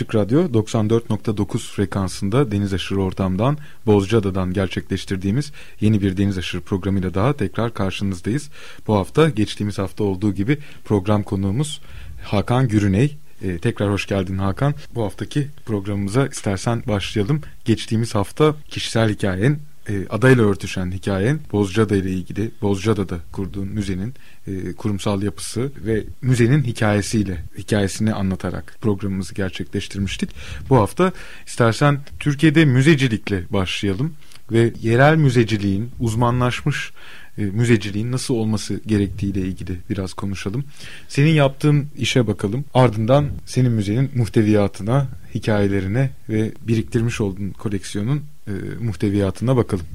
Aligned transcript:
Açık 0.00 0.14
Radyo 0.14 0.42
94.9 0.42 1.58
frekansında 1.58 2.50
deniz 2.50 2.74
aşırı 2.74 3.02
ortamdan 3.02 3.58
Bozcaada'dan 3.86 4.52
gerçekleştirdiğimiz 4.52 5.52
yeni 5.80 6.02
bir 6.02 6.16
deniz 6.16 6.38
aşırı 6.38 6.60
programıyla 6.60 7.14
daha 7.14 7.32
tekrar 7.32 7.74
karşınızdayız. 7.74 8.50
Bu 8.86 8.94
hafta 8.94 9.28
geçtiğimiz 9.28 9.78
hafta 9.78 10.04
olduğu 10.04 10.34
gibi 10.34 10.58
program 10.84 11.22
konuğumuz 11.22 11.80
Hakan 12.24 12.68
Gürüney. 12.68 13.16
Ee, 13.42 13.58
tekrar 13.58 13.90
hoş 13.90 14.06
geldin 14.06 14.38
Hakan. 14.38 14.74
Bu 14.94 15.04
haftaki 15.04 15.48
programımıza 15.66 16.26
istersen 16.26 16.82
başlayalım. 16.88 17.40
Geçtiğimiz 17.64 18.14
hafta 18.14 18.54
kişisel 18.68 19.10
hikayen 19.10 19.58
e, 19.88 20.06
adayla 20.10 20.44
örtüşen 20.44 20.92
hikayen 20.92 21.40
Bozcaada 21.52 21.96
ile 21.96 22.10
ilgili 22.10 22.50
Bozcaada'da 22.62 23.18
kurduğun 23.32 23.68
müzenin 23.68 24.14
e, 24.46 24.72
kurumsal 24.72 25.22
yapısı 25.22 25.72
ve 25.86 26.04
müzenin 26.22 26.62
hikayesiyle 26.64 27.44
hikayesini 27.58 28.14
anlatarak 28.14 28.76
programımızı 28.80 29.34
gerçekleştirmiştik. 29.34 30.30
Bu 30.70 30.76
hafta 30.76 31.12
istersen 31.46 32.00
Türkiye'de 32.20 32.64
müzecilikle 32.64 33.44
başlayalım 33.50 34.14
ve 34.52 34.72
yerel 34.82 35.16
müzeciliğin 35.16 35.90
uzmanlaşmış 36.00 36.92
e, 37.38 37.42
müzeciliğin 37.42 38.12
nasıl 38.12 38.34
olması 38.34 38.80
gerektiğiyle 38.86 39.40
ilgili 39.40 39.78
biraz 39.90 40.12
konuşalım. 40.12 40.64
Senin 41.08 41.30
yaptığın 41.30 41.86
işe 41.98 42.26
bakalım. 42.26 42.64
Ardından 42.74 43.28
senin 43.46 43.72
müzenin 43.72 44.10
muhteviyatına, 44.14 45.08
hikayelerine 45.34 46.10
ve 46.28 46.52
biriktirmiş 46.62 47.20
olduğun 47.20 47.50
koleksiyonun 47.50 48.22
e, 48.50 48.84
muhteviyatına 48.84 49.56
bakalım. 49.56 49.86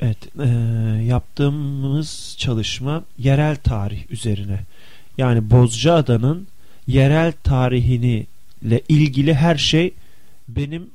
Evet, 0.00 0.18
e, 0.40 0.48
yaptığımız 1.04 2.34
çalışma 2.38 3.04
yerel 3.18 3.56
tarih 3.56 4.10
üzerine. 4.10 4.60
Yani 5.18 5.50
Bozcaada'nın 5.50 6.46
yerel 6.86 7.32
tarihini 7.32 8.26
ile 8.62 8.80
ilgili 8.88 9.34
her 9.34 9.56
şey 9.56 9.94
benim 10.48 10.90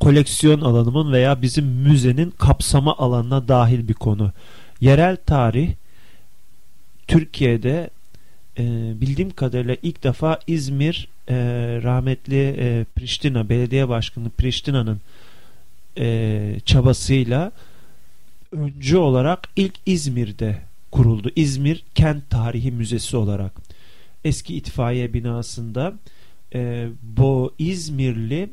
koleksiyon 0.00 0.60
alanımın 0.60 1.12
veya 1.12 1.42
bizim 1.42 1.66
müzenin 1.66 2.30
kapsama 2.30 2.96
alanına 2.96 3.48
dahil 3.48 3.88
bir 3.88 3.94
konu. 3.94 4.32
Yerel 4.80 5.16
tarih 5.16 5.72
Türkiye'de 7.08 7.90
e, 8.58 8.62
bildiğim 9.00 9.30
kadarıyla 9.30 9.76
ilk 9.82 10.04
defa 10.04 10.38
İzmir 10.46 11.08
e, 11.28 11.34
rahmetli 11.82 12.56
e, 12.58 12.84
Priştina 12.96 13.48
belediye 13.48 13.88
başkanı 13.88 14.30
Priştina'nın 14.30 15.00
e, 15.98 16.56
çabasıyla 16.64 17.52
öncü 18.52 18.96
olarak 18.96 19.48
ilk 19.56 19.74
İzmir'de 19.86 20.58
kuruldu. 20.90 21.30
İzmir 21.36 21.84
Kent 21.94 22.30
Tarihi 22.30 22.72
Müzesi 22.72 23.16
olarak. 23.16 23.52
Eski 24.24 24.56
itfaiye 24.56 25.12
binasında 25.12 25.94
e, 26.54 26.88
bu 27.02 27.54
İzmirli 27.58 28.50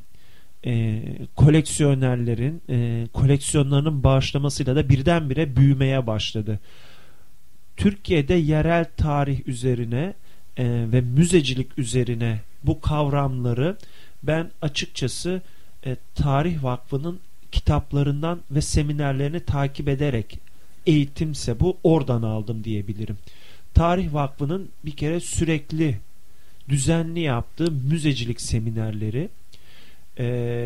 e, 0.66 1.02
koleksiyonerlerin 1.36 2.62
e, 2.70 3.08
koleksiyonlarının 3.14 4.04
bağışlamasıyla 4.04 4.76
da 4.76 4.90
birdenbire 4.90 5.56
büyümeye 5.56 6.08
başladı. 6.08 6.60
Türkiye'de 7.78 8.34
yerel 8.34 8.86
tarih 8.98 9.48
üzerine 9.48 10.14
e, 10.58 10.66
ve 10.92 11.02
müzecilik 11.02 11.80
üzerine 11.80 12.40
bu 12.64 12.82
kavramları 12.82 13.78
ben 14.24 14.52
açıkçası 14.62 15.42
e, 15.86 15.98
Tarih 16.16 16.64
Vakfı'nın 16.64 17.20
kitaplarından 17.54 18.40
ve 18.52 18.62
seminerlerini 18.62 19.40
takip 19.40 19.88
ederek 19.88 20.40
eğitimse 20.86 21.60
bu 21.60 21.78
oradan 21.84 22.22
aldım 22.22 22.64
diyebilirim. 22.64 23.18
Tarih 23.74 24.14
Vakfı'nın 24.14 24.70
bir 24.86 24.92
kere 24.92 25.20
sürekli 25.20 25.98
düzenli 26.70 27.20
yaptığı 27.20 27.72
müzecilik 27.72 28.42
seminerleri 28.42 29.30
e, 30.18 30.26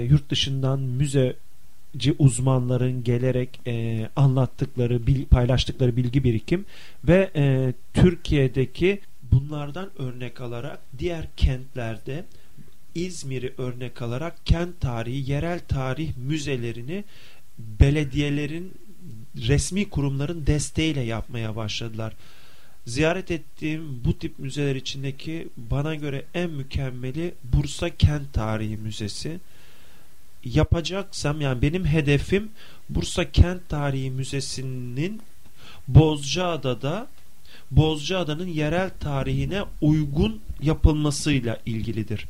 yurt 0.10 0.30
dışından 0.30 0.80
müzeci 0.80 2.16
uzmanların 2.20 3.04
gelerek 3.04 3.60
e, 3.68 4.10
anlattıkları, 4.16 5.08
bil, 5.08 5.26
paylaştıkları 5.26 5.96
bilgi 5.96 6.24
birikim 6.24 6.66
ve 7.04 7.32
e, 7.36 7.74
Türkiye'deki 7.94 9.02
bunlardan 9.32 9.90
örnek 9.98 10.42
alarak 10.42 10.80
diğer 11.00 11.28
kentlerde 11.38 12.26
İzmir'i 12.96 13.54
örnek 13.58 14.02
alarak 14.02 14.46
kent 14.46 14.82
tarihi, 14.82 15.32
yerel 15.32 15.60
tarih 15.60 16.12
müzelerini 16.18 17.04
belediyelerin, 17.60 18.74
resmi 19.48 19.90
kurumların 19.90 20.48
desteğiyle 20.48 21.02
yapmaya 21.02 21.56
başladılar. 21.56 22.14
Ziyaret 22.86 23.32
ettiğim 23.32 24.02
bu 24.06 24.18
tip 24.18 24.40
müzeler 24.40 24.76
içindeki 24.76 25.48
bana 25.58 25.96
göre 25.96 26.26
en 26.34 26.50
mükemmeli 26.50 27.34
Bursa 27.44 27.90
Kent 27.90 28.34
Tarihi 28.34 28.78
Müzesi. 28.78 29.40
Yapacaksam 30.46 31.42
yani 31.42 31.62
benim 31.62 31.86
hedefim 31.86 32.50
Bursa 32.90 33.32
Kent 33.32 33.70
Tarihi 33.70 34.12
Müzesi'nin 34.12 35.22
Bozcaada'da 35.88 37.08
Bozcaada'nın 37.72 38.48
yerel 38.48 38.90
tarihine 39.00 39.64
uygun 39.82 40.42
yapılmasıyla 40.62 41.58
ilgilidir. 41.66 42.26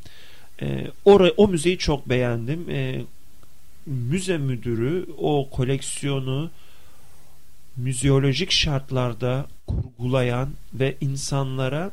E, 0.62 0.91
orayı, 1.06 1.34
o 1.38 1.47
müzeyi 1.47 1.78
çok 1.78 2.09
beğendim. 2.09 2.69
E, 2.69 3.01
müze 3.85 4.38
müdürü 4.38 5.06
o 5.18 5.50
koleksiyonu 5.50 6.51
müzeolojik 7.78 8.51
şartlarda 8.51 9.47
kurgulayan 9.67 10.50
ve 10.73 10.96
insanlara 11.01 11.91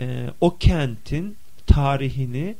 e, 0.00 0.30
o 0.40 0.58
kentin 0.58 1.36
tarihini 1.66 2.56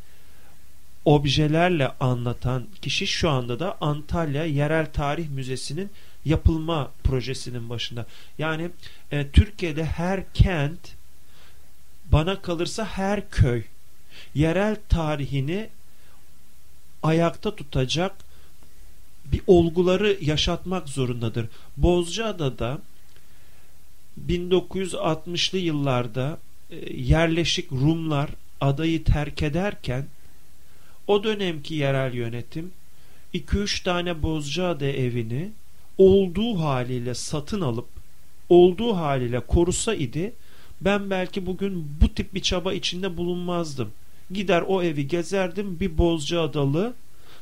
objelerle 1.04 1.88
anlatan 2.00 2.66
kişi 2.82 3.06
şu 3.06 3.30
anda 3.30 3.60
da 3.60 3.76
Antalya 3.80 4.44
Yerel 4.44 4.92
Tarih 4.92 5.28
Müzesi'nin 5.28 5.90
yapılma 6.24 6.90
projesinin 7.04 7.70
başında. 7.70 8.06
Yani 8.38 8.70
e, 9.10 9.28
Türkiye'de 9.28 9.84
her 9.84 10.32
kent 10.32 10.94
bana 12.12 12.42
kalırsa 12.42 12.84
her 12.84 13.30
köy 13.30 13.62
yerel 14.34 14.76
tarihini 14.88 15.68
ayakta 17.02 17.56
tutacak 17.56 18.12
bir 19.24 19.40
olguları 19.46 20.18
yaşatmak 20.20 20.88
zorundadır. 20.88 21.46
Bozcaada'da 21.76 22.78
1960'lı 24.28 25.58
yıllarda 25.58 26.38
e, 26.70 26.76
yerleşik 26.94 27.72
Rumlar 27.72 28.30
adayı 28.60 29.04
terk 29.04 29.42
ederken 29.42 30.06
o 31.06 31.24
dönemki 31.24 31.74
yerel 31.74 32.14
yönetim 32.14 32.72
2-3 33.34 33.84
tane 33.84 34.22
Bozcaada 34.22 34.86
evini 34.86 35.50
olduğu 35.98 36.60
haliyle 36.60 37.14
satın 37.14 37.60
alıp 37.60 37.88
olduğu 38.48 38.96
haliyle 38.96 39.40
korusa 39.40 39.94
idi 39.94 40.32
ben 40.80 41.10
belki 41.10 41.46
bugün 41.46 41.88
bu 42.00 42.14
tip 42.14 42.34
bir 42.34 42.42
çaba 42.42 42.72
içinde 42.72 43.16
bulunmazdım. 43.16 43.90
Gider 44.32 44.64
o 44.68 44.82
evi 44.82 45.08
gezerdim 45.08 45.80
bir 45.80 45.98
Bozcaadalı 45.98 46.94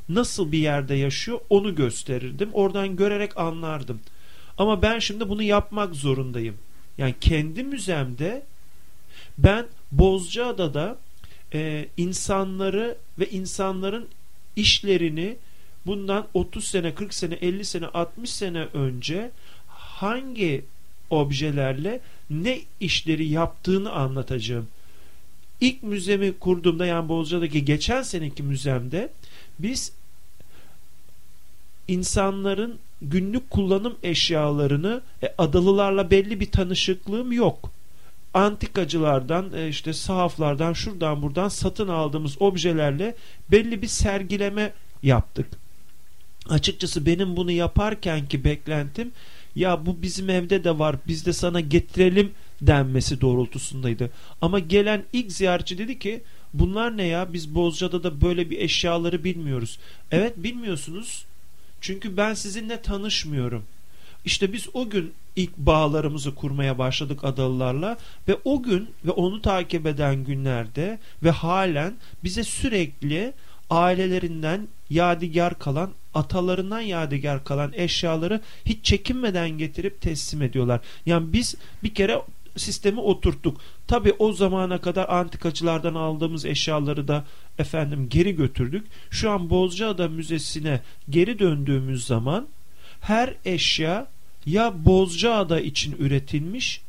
nasıl 0.09 0.53
bir 0.53 0.59
yerde 0.59 0.95
yaşıyor 0.95 1.41
onu 1.51 1.75
gösterirdim. 1.75 2.51
Oradan 2.53 2.97
görerek 2.97 3.37
anlardım. 3.37 4.01
Ama 4.59 4.83
ben 4.83 4.99
şimdi 4.99 5.29
bunu 5.29 5.43
yapmak 5.43 5.95
zorundayım. 5.95 6.57
Yani 6.99 7.15
kendi 7.21 7.63
müzemde 7.63 8.43
ben 9.39 9.67
Bozcaada'da 9.93 10.99
e, 11.55 11.89
insanları 11.97 12.97
ve 13.19 13.31
insanların 13.31 14.09
işlerini 14.57 15.37
bundan 15.87 16.27
30 16.35 16.65
sene, 16.65 16.95
40 16.95 17.15
sene, 17.15 17.35
50 17.35 17.65
sene, 17.65 17.87
60 17.87 18.31
sene 18.31 18.63
önce 18.63 19.31
hangi 19.69 20.65
objelerle 21.11 22.01
ne 22.31 22.61
işleri 22.81 23.27
yaptığını 23.27 23.93
anlatacağım. 23.93 24.69
İlk 25.61 25.83
müzemi 25.83 26.33
kurduğumda 26.33 26.87
yani 26.87 27.09
Bozca'daki 27.09 27.65
geçen 27.65 28.03
seneki 28.03 28.43
müzemde 28.43 29.09
biz 29.59 29.93
insanların 31.89 32.79
günlük 33.03 33.51
kullanım 33.51 33.97
eşyalarını 34.03 35.01
e, 35.23 35.35
adalılarla 35.39 36.11
belli 36.11 36.41
bir 36.41 36.51
tanışıklığım 36.51 37.33
yok. 37.33 37.71
antikacılardan 38.35 39.53
e, 39.57 39.69
işte 39.69 39.93
sahaflardan 39.93 40.73
şuradan 40.73 41.23
buradan 41.23 41.49
satın 41.49 41.89
aldığımız 41.89 42.43
objelerle 42.43 43.15
belli 43.51 43.83
bir 43.83 43.87
sergileme 43.87 44.73
yaptık. 45.03 45.47
Açıkçası 46.49 47.07
benim 47.07 47.37
bunu 47.37 47.51
yaparken 47.51 48.27
ki 48.27 48.45
beklentim 48.45 49.13
ya 49.57 49.87
bu 49.87 50.03
bizim 50.03 50.31
evde 50.31 50.65
de 50.65 50.79
var 50.79 50.97
biz 51.07 51.27
de 51.27 51.33
sana 51.33 51.61
getirelim 51.61 52.33
denmesi 52.63 53.21
doğrultusundaydı. 53.21 54.11
Ama 54.43 54.59
gelen 54.59 55.05
ilk 55.13 55.33
ziyaretçi 55.33 55.79
dedi 55.79 55.99
ki 55.99 56.23
bunlar 56.55 56.97
ne 56.97 57.05
ya 57.05 57.33
biz 57.33 57.55
Bozca'da 57.55 58.03
da 58.03 58.21
böyle 58.21 58.51
bir 58.51 58.59
eşyaları 58.59 59.25
bilmiyoruz. 59.25 59.79
Evet 60.11 60.33
bilmiyorsunuz 60.37 61.25
çünkü 61.81 62.17
ben 62.17 62.35
sizinle 62.35 62.83
tanışmıyorum. 62.83 63.65
İşte 64.25 64.53
biz 64.53 64.67
o 64.75 64.91
gün 64.91 65.13
ilk 65.37 65.57
bağlarımızı 65.57 66.35
kurmaya 66.35 66.79
başladık 66.79 67.25
adalılarla 67.25 67.99
ve 68.29 68.37
o 68.45 68.63
gün 68.63 68.89
ve 69.05 69.11
onu 69.11 69.43
takip 69.43 69.87
eden 69.87 70.25
günlerde 70.25 70.99
ve 71.23 71.31
halen 71.31 71.95
bize 72.25 72.45
sürekli 72.45 73.33
ailelerinden 73.71 74.69
yadigar 74.91 75.59
kalan 75.59 75.91
atalarından 76.15 76.81
yadigar 76.81 77.45
kalan 77.45 77.73
eşyaları 77.73 78.41
hiç 78.67 78.85
çekinmeden 78.85 79.51
getirip 79.51 80.01
teslim 80.01 80.43
ediyorlar. 80.43 80.81
Yani 81.07 81.33
biz 81.33 81.55
bir 81.85 81.95
kere 81.95 82.23
sistemi 82.57 83.01
oturttuk. 83.01 83.61
Tabi 83.87 84.13
o 84.19 84.33
zamana 84.33 84.81
kadar 84.81 85.09
antikacılardan 85.09 85.95
aldığımız 85.95 86.45
eşyaları 86.45 87.09
da 87.09 87.25
efendim 87.59 88.07
geri 88.11 88.37
götürdük. 88.37 88.87
Şu 89.11 89.31
an 89.31 89.51
Bozcaada 89.51 90.09
Müzesi'ne 90.09 90.81
geri 91.11 91.39
döndüğümüz 91.39 92.07
zaman 92.07 92.47
her 93.01 93.35
eşya 93.45 94.07
ya 94.47 94.85
Bozcaada 94.85 95.61
için 95.61 95.97
üretilmiş 95.99 96.81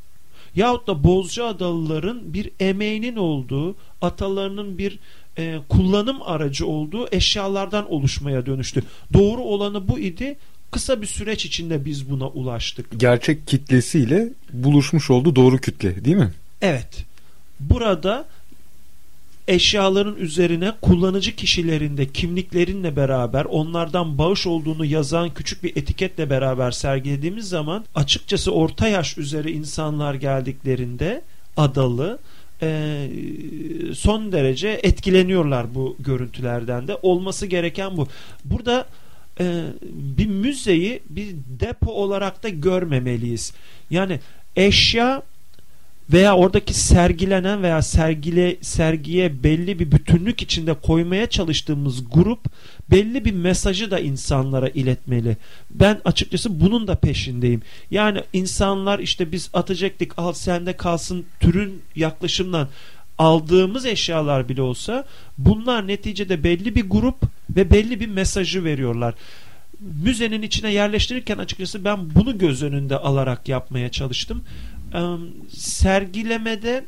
yahut 0.56 0.88
da 0.88 1.04
Bozcaadalıların 1.04 2.34
bir 2.34 2.50
emeğinin 2.60 3.16
olduğu, 3.16 3.76
atalarının 4.02 4.78
bir 4.78 5.00
e, 5.38 5.60
kullanım 5.70 6.22
aracı 6.22 6.68
olduğu 6.68 7.08
eşyalardan 7.12 7.92
oluşmaya 7.92 8.46
dönüştü. 8.46 8.84
Doğru 9.14 9.42
olanı 9.42 9.88
bu 9.88 10.00
idi. 10.00 10.38
Kısa 10.72 11.02
bir 11.02 11.08
süreç 11.08 11.46
içinde 11.46 11.86
biz 11.86 12.10
buna 12.10 12.28
ulaştık. 12.28 13.00
Gerçek 13.00 13.48
kitlesiyle 13.48 14.30
buluşmuş 14.54 15.10
oldu 15.10 15.36
doğru 15.36 15.58
kütle 15.58 16.06
değil 16.06 16.18
mi? 16.18 16.32
Evet. 16.62 17.06
Burada 17.60 18.26
eşyaların 19.48 20.16
üzerine 20.16 20.72
kullanıcı 20.82 21.36
kişilerinde 21.36 22.06
kimliklerinle 22.06 22.96
beraber 22.96 23.46
onlardan 23.46 24.18
bağış 24.18 24.48
olduğunu 24.48 24.86
yazan 24.86 25.34
küçük 25.34 25.64
bir 25.64 25.76
etiketle 25.76 26.30
beraber 26.30 26.72
sergilediğimiz 26.72 27.50
zaman 27.50 27.86
açıkçası 27.96 28.52
orta 28.52 28.88
yaş 28.88 29.18
üzeri 29.18 29.52
insanlar 29.52 30.14
geldiklerinde 30.14 31.22
adalı 31.58 32.20
e, 32.62 33.08
son 33.96 34.32
derece 34.32 34.80
etkileniyorlar 34.84 35.76
bu 35.76 35.96
görüntülerden 36.00 36.88
de 36.88 36.98
olması 37.02 37.46
gereken 37.46 37.98
bu. 37.98 38.08
Burada 38.46 38.86
e, 39.42 39.64
bir 39.92 40.28
müzeyi 40.28 41.00
bir 41.10 41.36
depo 41.60 41.92
olarak 41.92 42.44
da 42.44 42.50
görmemeliyiz. 42.50 43.54
Yani 43.90 44.20
eşya 44.56 45.24
veya 46.14 46.36
oradaki 46.36 46.74
sergilenen 46.74 47.64
veya 47.64 47.82
sergile 47.82 48.56
sergiye 48.62 49.44
belli 49.44 49.80
bir 49.80 49.92
bütünlük 49.92 50.42
içinde 50.42 50.74
koymaya 50.74 51.30
çalıştığımız 51.30 52.10
grup 52.12 52.40
belli 52.92 53.26
bir 53.26 53.32
mesajı 53.34 53.92
da 53.92 54.00
insanlara 54.00 54.70
iletmeli. 54.70 55.38
Ben 55.72 56.02
açıkçası 56.06 56.62
bunun 56.62 56.88
da 56.88 56.96
peşindeyim. 56.96 57.62
Yani 57.92 58.22
insanlar 58.34 59.00
işte 59.00 59.32
biz 59.32 59.50
atacaktık 59.54 60.14
al 60.18 60.34
sende 60.34 60.74
kalsın 60.74 61.26
türün 61.40 61.82
yaklaşımdan 61.96 62.68
aldığımız 63.22 63.86
eşyalar 63.86 64.50
bile 64.50 64.62
olsa 64.62 65.06
bunlar 65.38 65.88
neticede 65.88 66.44
belli 66.44 66.76
bir 66.76 66.90
grup 66.90 67.16
ve 67.50 67.72
belli 67.72 68.00
bir 68.00 68.08
mesajı 68.08 68.64
veriyorlar 68.64 69.14
müzenin 70.04 70.42
içine 70.42 70.74
yerleştirirken 70.74 71.38
açıkçası 71.38 71.86
ben 71.86 72.16
bunu 72.16 72.38
göz 72.38 72.64
önünde 72.64 72.98
alarak 72.98 73.50
yapmaya 73.50 73.90
çalıştım 73.90 74.44
sergilemede 75.50 76.86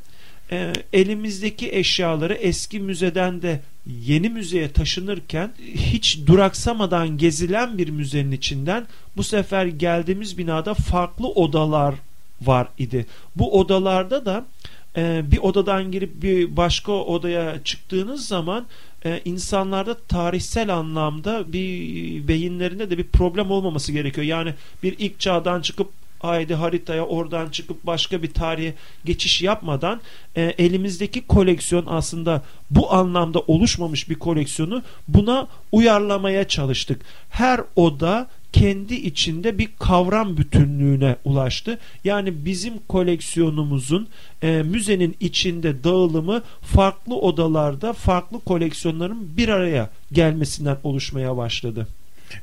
e, 0.52 0.74
elimizdeki 0.94 1.72
eşyaları 1.72 2.34
eski 2.34 2.80
müzeden 2.80 3.42
de 3.42 3.60
yeni 4.06 4.30
müzeye 4.30 4.72
taşınırken 4.72 5.52
hiç 5.76 6.20
duraksamadan 6.26 7.18
gezilen 7.18 7.78
bir 7.78 7.90
müzenin 7.90 8.32
içinden 8.32 8.86
bu 9.18 9.24
sefer 9.24 9.66
geldiğimiz 9.66 10.38
binada 10.38 10.74
farklı 10.74 11.28
odalar 11.28 11.96
var 12.42 12.68
idi. 12.78 13.06
Bu 13.36 13.60
odalarda 13.60 14.26
da 14.26 14.46
e, 14.98 15.32
bir 15.32 15.38
odadan 15.38 15.92
girip 15.92 16.22
bir 16.24 16.58
başka 16.58 16.92
odaya 16.92 17.64
çıktığınız 17.64 18.28
zaman 18.28 18.66
e, 19.06 19.22
insanlarda 19.26 19.98
tarihsel 20.08 20.74
anlamda 20.76 21.54
bir 21.54 22.28
beyinlerinde 22.28 22.90
de 22.90 22.98
bir 22.98 23.08
problem 23.08 23.52
olmaması 23.52 23.92
gerekiyor. 23.92 24.28
Yani 24.28 24.54
bir 24.84 24.96
ilk 25.00 25.20
çağdan 25.20 25.62
çıkıp 25.62 25.90
haydi 26.24 26.56
haritaya 26.56 27.06
oradan 27.06 27.50
çıkıp 27.50 27.86
başka 27.86 28.24
bir 28.24 28.34
tarihe 28.34 28.74
geçiş 29.06 29.42
yapmadan 29.42 30.02
e, 30.36 30.42
elimizdeki 30.42 31.28
koleksiyon 31.28 31.86
aslında 31.88 32.42
bu 32.72 32.94
anlamda 32.94 33.40
oluşmamış 33.40 34.10
bir 34.10 34.16
koleksiyonu 34.16 34.84
buna 35.08 35.48
uyarlamaya 35.72 36.48
çalıştık. 36.48 37.02
Her 37.30 37.62
oda 37.76 38.28
kendi 38.54 38.96
içinde 38.96 39.58
bir 39.58 39.70
kavram 39.80 40.38
bütünlüğüne 40.38 41.16
ulaştı. 41.26 41.80
Yani 42.04 42.46
bizim 42.46 42.74
koleksiyonumuzun 42.90 44.08
e, 44.42 44.64
müzenin 44.64 45.16
içinde 45.20 45.84
dağılımı 45.84 46.42
farklı 46.62 47.16
odalarda 47.16 47.94
farklı 47.94 48.40
koleksiyonların 48.40 49.38
bir 49.38 49.50
araya 49.50 49.90
gelmesinden 50.12 50.78
oluşmaya 50.84 51.38
başladı. 51.38 51.88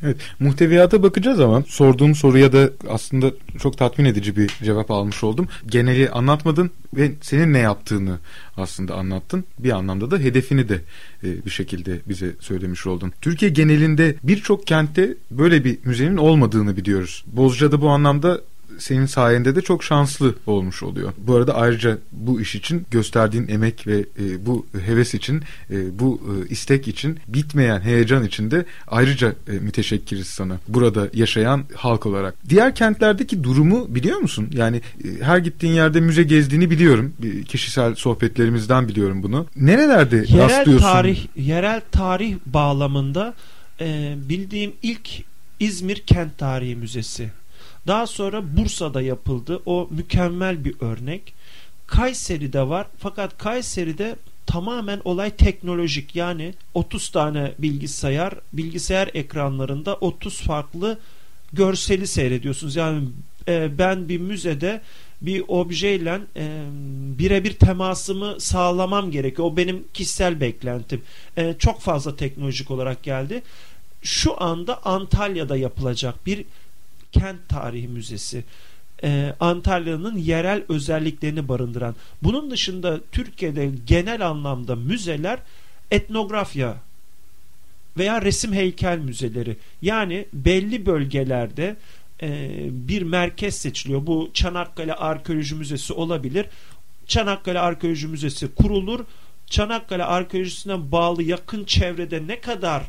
Evet, 0.02 0.16
muhteviyata 0.40 1.02
bakacağız 1.02 1.40
ama 1.40 1.62
sorduğum 1.68 2.14
soruya 2.14 2.52
da 2.52 2.70
aslında 2.88 3.30
çok 3.58 3.78
tatmin 3.78 4.04
edici 4.04 4.36
bir 4.36 4.48
cevap 4.48 4.90
almış 4.90 5.24
oldum. 5.24 5.48
Geneli 5.66 6.10
anlatmadın 6.10 6.70
ve 6.94 7.12
senin 7.20 7.52
ne 7.52 7.58
yaptığını 7.58 8.18
aslında 8.56 8.94
anlattın. 8.94 9.44
Bir 9.58 9.70
anlamda 9.70 10.10
da 10.10 10.18
hedefini 10.18 10.68
de 10.68 10.80
e, 11.24 11.44
bir 11.44 11.50
şekilde 11.50 12.00
bize 12.08 12.32
söylemiş 12.40 12.86
oldun. 12.86 13.12
Türkiye 13.20 13.50
genelinde 13.50 14.14
birçok 14.22 14.66
kentte 14.66 15.14
böyle 15.30 15.64
bir 15.64 15.78
müzenin 15.84 16.16
olmadığını 16.16 16.76
biliyoruz. 16.76 17.24
Bozca'da 17.26 17.80
bu 17.80 17.88
anlamda 17.88 18.40
senin 18.78 19.06
sayende 19.06 19.56
de 19.56 19.60
çok 19.60 19.84
şanslı 19.84 20.34
olmuş 20.46 20.82
oluyor. 20.82 21.12
Bu 21.18 21.34
arada 21.34 21.54
ayrıca 21.54 21.98
bu 22.12 22.40
iş 22.40 22.54
için 22.54 22.86
gösterdiğin 22.90 23.48
emek 23.48 23.86
ve 23.86 23.98
e, 23.98 24.46
bu 24.46 24.66
heves 24.86 25.14
için, 25.14 25.42
e, 25.70 25.98
bu 25.98 26.20
e, 26.24 26.48
istek 26.48 26.88
için, 26.88 27.18
bitmeyen 27.28 27.80
heyecan 27.80 28.24
için 28.24 28.50
de 28.50 28.64
ayrıca 28.88 29.34
e, 29.48 29.52
müteşekkiriz 29.52 30.26
sana. 30.26 30.58
Burada 30.68 31.08
yaşayan 31.14 31.64
halk 31.74 32.06
olarak. 32.06 32.34
Diğer 32.48 32.74
kentlerdeki 32.74 33.44
durumu 33.44 33.94
biliyor 33.94 34.18
musun? 34.18 34.50
Yani 34.52 34.76
e, 34.76 35.24
her 35.24 35.38
gittiğin 35.38 35.72
yerde 35.72 36.00
müze 36.00 36.22
gezdiğini 36.22 36.70
biliyorum. 36.70 37.12
E, 37.22 37.42
kişisel 37.42 37.94
sohbetlerimizden 37.94 38.88
biliyorum 38.88 39.22
bunu. 39.22 39.46
Nerelerde 39.56 40.16
yerel 40.16 40.38
rastlıyorsun? 40.38 40.86
Tarih, 40.86 41.26
yerel 41.36 41.80
tarih 41.92 42.36
bağlamında 42.46 43.34
e, 43.80 44.14
bildiğim 44.28 44.72
ilk 44.82 45.08
İzmir 45.60 45.96
Kent 45.96 46.38
Tarihi 46.38 46.76
Müzesi 46.76 47.30
daha 47.86 48.06
sonra 48.06 48.56
Bursa'da 48.56 49.02
yapıldı. 49.02 49.60
O 49.66 49.88
mükemmel 49.90 50.64
bir 50.64 50.74
örnek. 50.80 51.34
Kayseri'de 51.86 52.68
var. 52.68 52.86
Fakat 52.98 53.38
Kayseri'de 53.38 54.16
tamamen 54.46 55.00
olay 55.04 55.30
teknolojik. 55.30 56.16
Yani 56.16 56.54
30 56.74 57.08
tane 57.08 57.52
bilgisayar, 57.58 58.34
bilgisayar 58.52 59.10
ekranlarında 59.14 59.94
30 59.94 60.40
farklı 60.40 60.98
görseli 61.52 62.06
seyrediyorsunuz. 62.06 62.76
Yani 62.76 63.08
e, 63.48 63.78
ben 63.78 64.08
bir 64.08 64.18
müzede 64.18 64.80
bir 65.22 65.44
objeyle 65.48 66.20
e, 66.36 66.62
birebir 67.18 67.52
temasımı 67.52 68.40
sağlamam 68.40 69.10
gerekiyor. 69.10 69.48
O 69.48 69.56
benim 69.56 69.84
kişisel 69.94 70.40
beklentim. 70.40 71.02
E, 71.36 71.54
çok 71.58 71.80
fazla 71.80 72.16
teknolojik 72.16 72.70
olarak 72.70 73.02
geldi. 73.02 73.42
Şu 74.02 74.42
anda 74.42 74.86
Antalya'da 74.86 75.56
yapılacak 75.56 76.26
bir 76.26 76.44
Kent 77.12 77.48
Tarihi 77.48 77.88
Müzesi. 77.88 78.44
Ee, 79.04 79.34
Antalya'nın 79.40 80.16
yerel 80.16 80.62
özelliklerini 80.68 81.48
barındıran. 81.48 81.94
Bunun 82.22 82.50
dışında 82.50 83.00
Türkiye'de 83.12 83.70
genel 83.86 84.26
anlamda 84.28 84.76
müzeler 84.76 85.38
etnografya 85.90 86.76
veya 87.98 88.22
resim 88.22 88.52
heykel 88.52 88.98
müzeleri. 88.98 89.56
Yani 89.82 90.26
belli 90.32 90.86
bölgelerde 90.86 91.76
e, 92.22 92.50
bir 92.70 93.02
merkez 93.02 93.54
seçiliyor. 93.54 94.06
Bu 94.06 94.30
Çanakkale 94.34 94.94
Arkeoloji 94.94 95.54
Müzesi 95.54 95.92
olabilir. 95.92 96.46
Çanakkale 97.06 97.58
Arkeoloji 97.60 98.06
Müzesi 98.06 98.54
kurulur. 98.54 99.04
Çanakkale 99.46 100.04
Arkeolojisi'ne 100.04 100.92
bağlı 100.92 101.22
yakın 101.22 101.64
çevrede 101.64 102.26
ne 102.26 102.40
kadar 102.40 102.82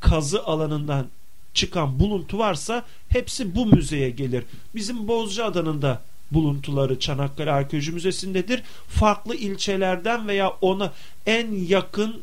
kazı 0.00 0.44
alanından 0.44 1.06
çıkan 1.54 2.00
buluntu 2.00 2.38
varsa 2.38 2.84
hepsi 3.08 3.54
bu 3.54 3.66
müzeye 3.66 4.10
gelir. 4.10 4.44
Bizim 4.74 5.08
Bozcaada'nın 5.08 5.82
da 5.82 6.02
buluntuları 6.30 6.98
Çanakkale 6.98 7.52
Arkeoloji 7.52 7.92
Müzesi'ndedir. 7.92 8.62
Farklı 8.88 9.34
ilçelerden 9.34 10.28
veya 10.28 10.48
ona 10.48 10.92
en 11.26 11.52
yakın 11.52 12.22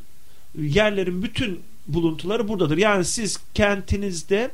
yerlerin 0.61 1.23
bütün 1.23 1.59
buluntuları 1.87 2.47
buradadır. 2.47 2.77
Yani 2.77 3.05
siz 3.05 3.39
kentinizde 3.53 4.51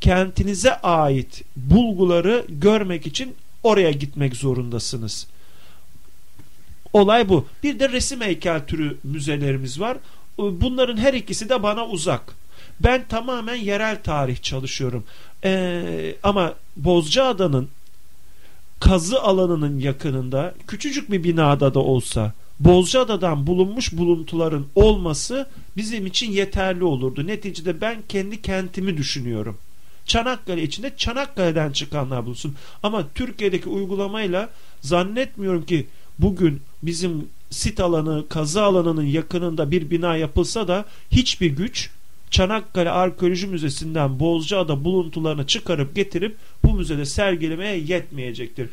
kentinize 0.00 0.74
ait 0.80 1.42
bulguları 1.56 2.46
görmek 2.48 3.06
için 3.06 3.34
oraya 3.62 3.90
gitmek 3.90 4.36
zorundasınız. 4.36 5.26
Olay 6.92 7.28
bu. 7.28 7.46
Bir 7.62 7.78
de 7.78 7.88
resim 7.88 8.20
heykel 8.20 8.66
türü 8.66 8.96
müzelerimiz 9.04 9.80
var. 9.80 9.98
Bunların 10.38 10.96
her 10.96 11.14
ikisi 11.14 11.48
de 11.48 11.62
bana 11.62 11.86
uzak. 11.86 12.39
Ben 12.80 13.04
tamamen 13.08 13.54
yerel 13.54 14.02
tarih 14.02 14.42
çalışıyorum. 14.42 15.04
Ee, 15.44 16.14
ama 16.22 16.54
Bozcaada'nın 16.76 17.68
kazı 18.80 19.22
alanının 19.22 19.78
yakınında 19.78 20.54
küçücük 20.66 21.10
bir 21.10 21.24
binada 21.24 21.74
da 21.74 21.80
olsa 21.80 22.32
Bozcaada'dan 22.60 23.46
bulunmuş 23.46 23.92
buluntuların 23.92 24.66
olması 24.74 25.48
bizim 25.76 26.06
için 26.06 26.30
yeterli 26.30 26.84
olurdu. 26.84 27.26
Neticede 27.26 27.80
ben 27.80 28.02
kendi 28.08 28.42
kentimi 28.42 28.96
düşünüyorum. 28.96 29.58
Çanakkale 30.06 30.62
içinde 30.62 30.96
Çanakkale'den 30.96 31.72
çıkanlar 31.72 32.26
bulsun. 32.26 32.54
Ama 32.82 33.08
Türkiye'deki 33.14 33.68
uygulamayla 33.68 34.50
zannetmiyorum 34.80 35.66
ki 35.66 35.86
bugün 36.18 36.62
bizim 36.82 37.28
sit 37.50 37.80
alanı, 37.80 38.28
kazı 38.28 38.62
alanının 38.62 39.06
yakınında 39.06 39.70
bir 39.70 39.90
bina 39.90 40.16
yapılsa 40.16 40.68
da 40.68 40.84
hiçbir 41.10 41.50
güç 41.50 41.90
Çanakkale 42.30 42.90
Arkeoloji 42.90 43.46
Müzesi'nden 43.46 44.20
Bozcaada 44.20 44.84
buluntularını 44.84 45.46
çıkarıp 45.46 45.96
getirip 45.96 46.36
bu 46.64 46.74
müzede 46.74 47.04
sergilemeye 47.04 47.78
yetmeyecektir. 47.78 48.68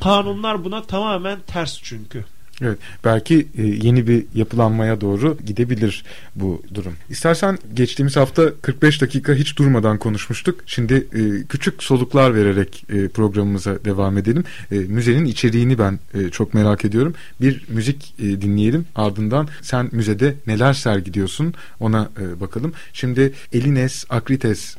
Kanunlar 0.00 0.64
buna 0.64 0.82
tamamen 0.82 1.38
ters 1.46 1.80
çünkü. 1.82 2.24
Evet, 2.62 2.78
belki 3.04 3.46
e, 3.58 3.62
yeni 3.62 4.06
bir 4.06 4.24
yapılanmaya 4.34 5.00
doğru 5.00 5.38
gidebilir 5.46 6.04
bu 6.34 6.62
durum. 6.74 6.92
İstersen 7.10 7.58
geçtiğimiz 7.74 8.16
hafta 8.16 8.54
45 8.62 9.02
dakika 9.02 9.34
hiç 9.34 9.58
durmadan 9.58 9.98
konuşmuştuk. 9.98 10.60
Şimdi 10.66 10.94
e, 10.94 11.46
küçük 11.48 11.82
soluklar 11.82 12.34
vererek 12.34 12.84
e, 12.88 13.08
programımıza 13.08 13.84
devam 13.84 14.18
edelim. 14.18 14.44
Müzenin 14.70 15.24
içeriğini 15.24 15.78
ben 15.78 15.98
çok 16.32 16.54
merak 16.54 16.84
ediyorum. 16.84 17.14
Bir 17.40 17.64
müzik 17.68 18.18
dinleyelim. 18.18 18.86
Ardından 18.94 19.48
sen 19.62 19.88
müzede 19.92 20.34
neler 20.46 20.72
sergiliyorsun 20.72 21.54
ona 21.80 22.10
bakalım. 22.40 22.72
Şimdi 22.92 23.32
Elines 23.52 24.04
Akrites 24.10 24.76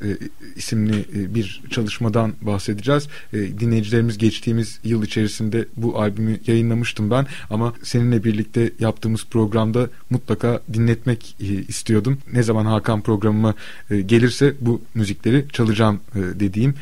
isimli 0.56 1.06
bir 1.36 1.62
çalışmadan 1.70 2.34
bahsedeceğiz. 2.42 3.08
Dinleyicilerimiz 3.34 4.18
geçtiğimiz 4.18 4.80
yıl 4.84 5.04
içerisinde 5.04 5.66
bu 5.78 6.02
albümü 6.02 6.40
yayınlamıştım 6.48 7.12
ben 7.12 7.28
ama 7.50 7.67
seninle 7.84 8.24
birlikte 8.24 8.72
yaptığımız 8.80 9.26
programda 9.26 9.90
mutlaka 10.10 10.62
dinletmek 10.74 11.36
e, 11.40 11.46
istiyordum. 11.46 12.18
Ne 12.34 12.44
zaman 12.44 12.66
Hakan 12.66 13.02
programıma 13.02 13.54
e, 13.90 14.02
gelirse 14.02 14.54
bu 14.62 14.82
müzikleri 14.96 15.46
çalacağım 15.54 16.00
e, 16.16 16.20
dediğim 16.40 16.74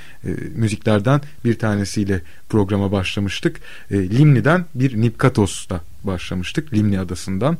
müziklerden 0.56 1.22
bir 1.46 1.60
tanesiyle 1.60 2.22
programa 2.50 2.92
başlamıştık. 2.92 3.60
Limni'den 3.92 4.66
bir 4.76 5.02
Nipkatos'ta 5.02 5.82
başlamıştık. 6.04 6.74
Limni 6.74 7.00
adasından. 7.00 7.58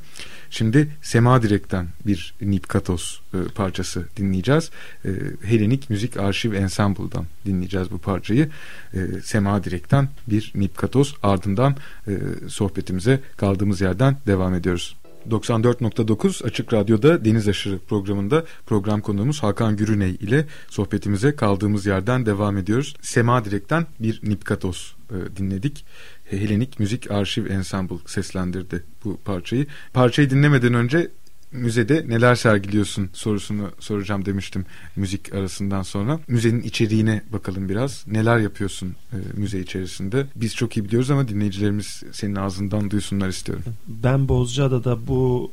Şimdi 0.50 0.88
Sema 1.02 1.42
Direk'ten 1.42 1.88
bir 2.06 2.34
Nipkatos 2.42 3.20
e, 3.34 3.38
parçası 3.56 4.06
dinleyeceğiz. 4.18 4.72
E, 5.06 5.10
Helenik 5.44 5.90
Müzik 5.90 6.18
Arşiv 6.18 6.54
Ensemble'dan 6.54 7.26
dinleyeceğiz 7.46 7.92
bu 7.92 7.98
parçayı. 7.98 8.50
E, 8.94 9.00
Sema 9.24 9.64
Direk'ten 9.64 10.10
bir 10.28 10.52
Nipkatos 10.56 11.14
ardından 11.24 11.76
e, 12.08 12.12
sohbetimize 12.48 13.20
kaldığımız 13.38 13.82
yerden 13.82 14.18
devam 14.28 14.54
ediyoruz. 14.54 14.96
94.9 15.30 16.44
Açık 16.44 16.74
Radyo'da 16.74 17.26
Deniz 17.26 17.48
Aşırı 17.48 17.80
programında 17.80 18.46
program 18.66 19.02
konuğumuz 19.02 19.44
Hakan 19.44 19.78
Gürüney 19.78 20.12
ile 20.12 20.46
sohbetimize 20.70 21.36
kaldığımız 21.36 21.86
yerden 21.86 22.26
devam 22.26 22.58
ediyoruz. 22.58 22.96
Sema 23.02 23.46
Direk'ten 23.46 23.86
bir 24.00 24.22
Nipkatos 24.24 24.94
e, 25.10 25.38
dinledik. 25.38 25.86
Helenik 26.30 26.80
Müzik 26.80 27.12
Arşiv 27.12 27.46
Ensemble 27.46 27.96
seslendirdi 28.06 28.84
bu 29.04 29.18
parçayı. 29.26 29.68
Parçayı 29.94 30.30
dinlemeden 30.30 30.74
önce 30.74 31.10
müzede 31.52 32.06
neler 32.08 32.36
sergiliyorsun 32.36 33.10
sorusunu 33.14 33.72
soracağım 33.80 34.26
demiştim 34.26 34.66
müzik 34.96 35.34
arasından 35.34 35.82
sonra. 35.82 36.20
Müzenin 36.28 36.62
içeriğine 36.62 37.22
bakalım 37.34 37.70
biraz. 37.70 38.08
Neler 38.08 38.38
yapıyorsun 38.38 38.96
e, 39.14 39.18
müze 39.34 39.60
içerisinde? 39.60 40.26
Biz 40.36 40.56
çok 40.56 40.78
iyi 40.78 40.86
biliyoruz 40.86 41.12
ama 41.12 41.28
dinleyicilerimiz 41.28 42.04
senin 42.12 42.36
ağzından 42.36 42.92
duysunlar 42.92 43.30
istiyorum. 43.30 43.64
Ben 43.88 44.28
Bozcaada'da 44.28 45.08
bu 45.08 45.52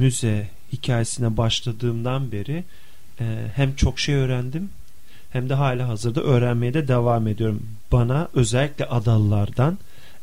müze 0.00 0.48
hikayesine 0.72 1.36
başladığımdan 1.36 2.32
beri 2.32 2.64
e, 3.20 3.46
hem 3.54 3.74
çok 3.74 3.98
şey 3.98 4.14
öğrendim 4.14 4.68
hem 5.30 5.48
de 5.48 5.54
hala 5.54 5.88
hazırda 5.88 6.22
öğrenmeye 6.22 6.74
de 6.74 6.88
devam 6.88 7.26
ediyorum. 7.28 7.62
Bana 7.92 8.28
özellikle 8.34 8.84
adalılardan 8.84 9.78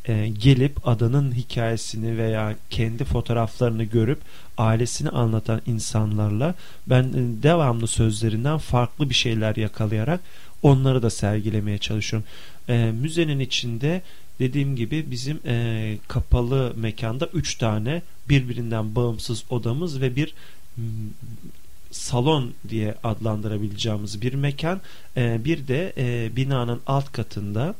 e, 0.07 0.27
gelip 0.27 0.87
adanın 0.87 1.31
hikayesini 1.31 2.17
veya 2.17 2.55
kendi 2.69 3.03
fotoğraflarını 3.03 3.83
görüp 3.83 4.19
ailesini 4.57 5.09
anlatan 5.09 5.61
insanlarla 5.65 6.55
ben 6.87 7.03
e, 7.03 7.43
devamlı 7.43 7.87
sözlerinden 7.87 8.57
farklı 8.57 9.09
bir 9.09 9.15
şeyler 9.15 9.55
yakalayarak 9.55 10.19
onları 10.63 11.01
da 11.01 11.09
sergilemeye 11.09 11.77
çalışıyorum. 11.77 12.27
E, 12.69 12.91
müzenin 13.01 13.39
içinde 13.39 14.01
dediğim 14.39 14.75
gibi 14.75 15.11
bizim 15.11 15.39
e, 15.45 15.97
kapalı 16.07 16.73
mekanda 16.75 17.29
üç 17.33 17.55
tane 17.55 18.01
birbirinden 18.29 18.95
bağımsız 18.95 19.43
odamız 19.49 20.01
ve 20.01 20.15
bir 20.15 20.33
salon 21.91 22.53
diye 22.69 22.95
adlandırabileceğimiz 23.03 24.21
bir 24.21 24.33
mekan. 24.33 24.81
E, 25.17 25.45
bir 25.45 25.67
de 25.67 25.93
e, 25.97 26.35
binanın 26.35 26.81
alt 26.87 27.11
katında 27.11 27.75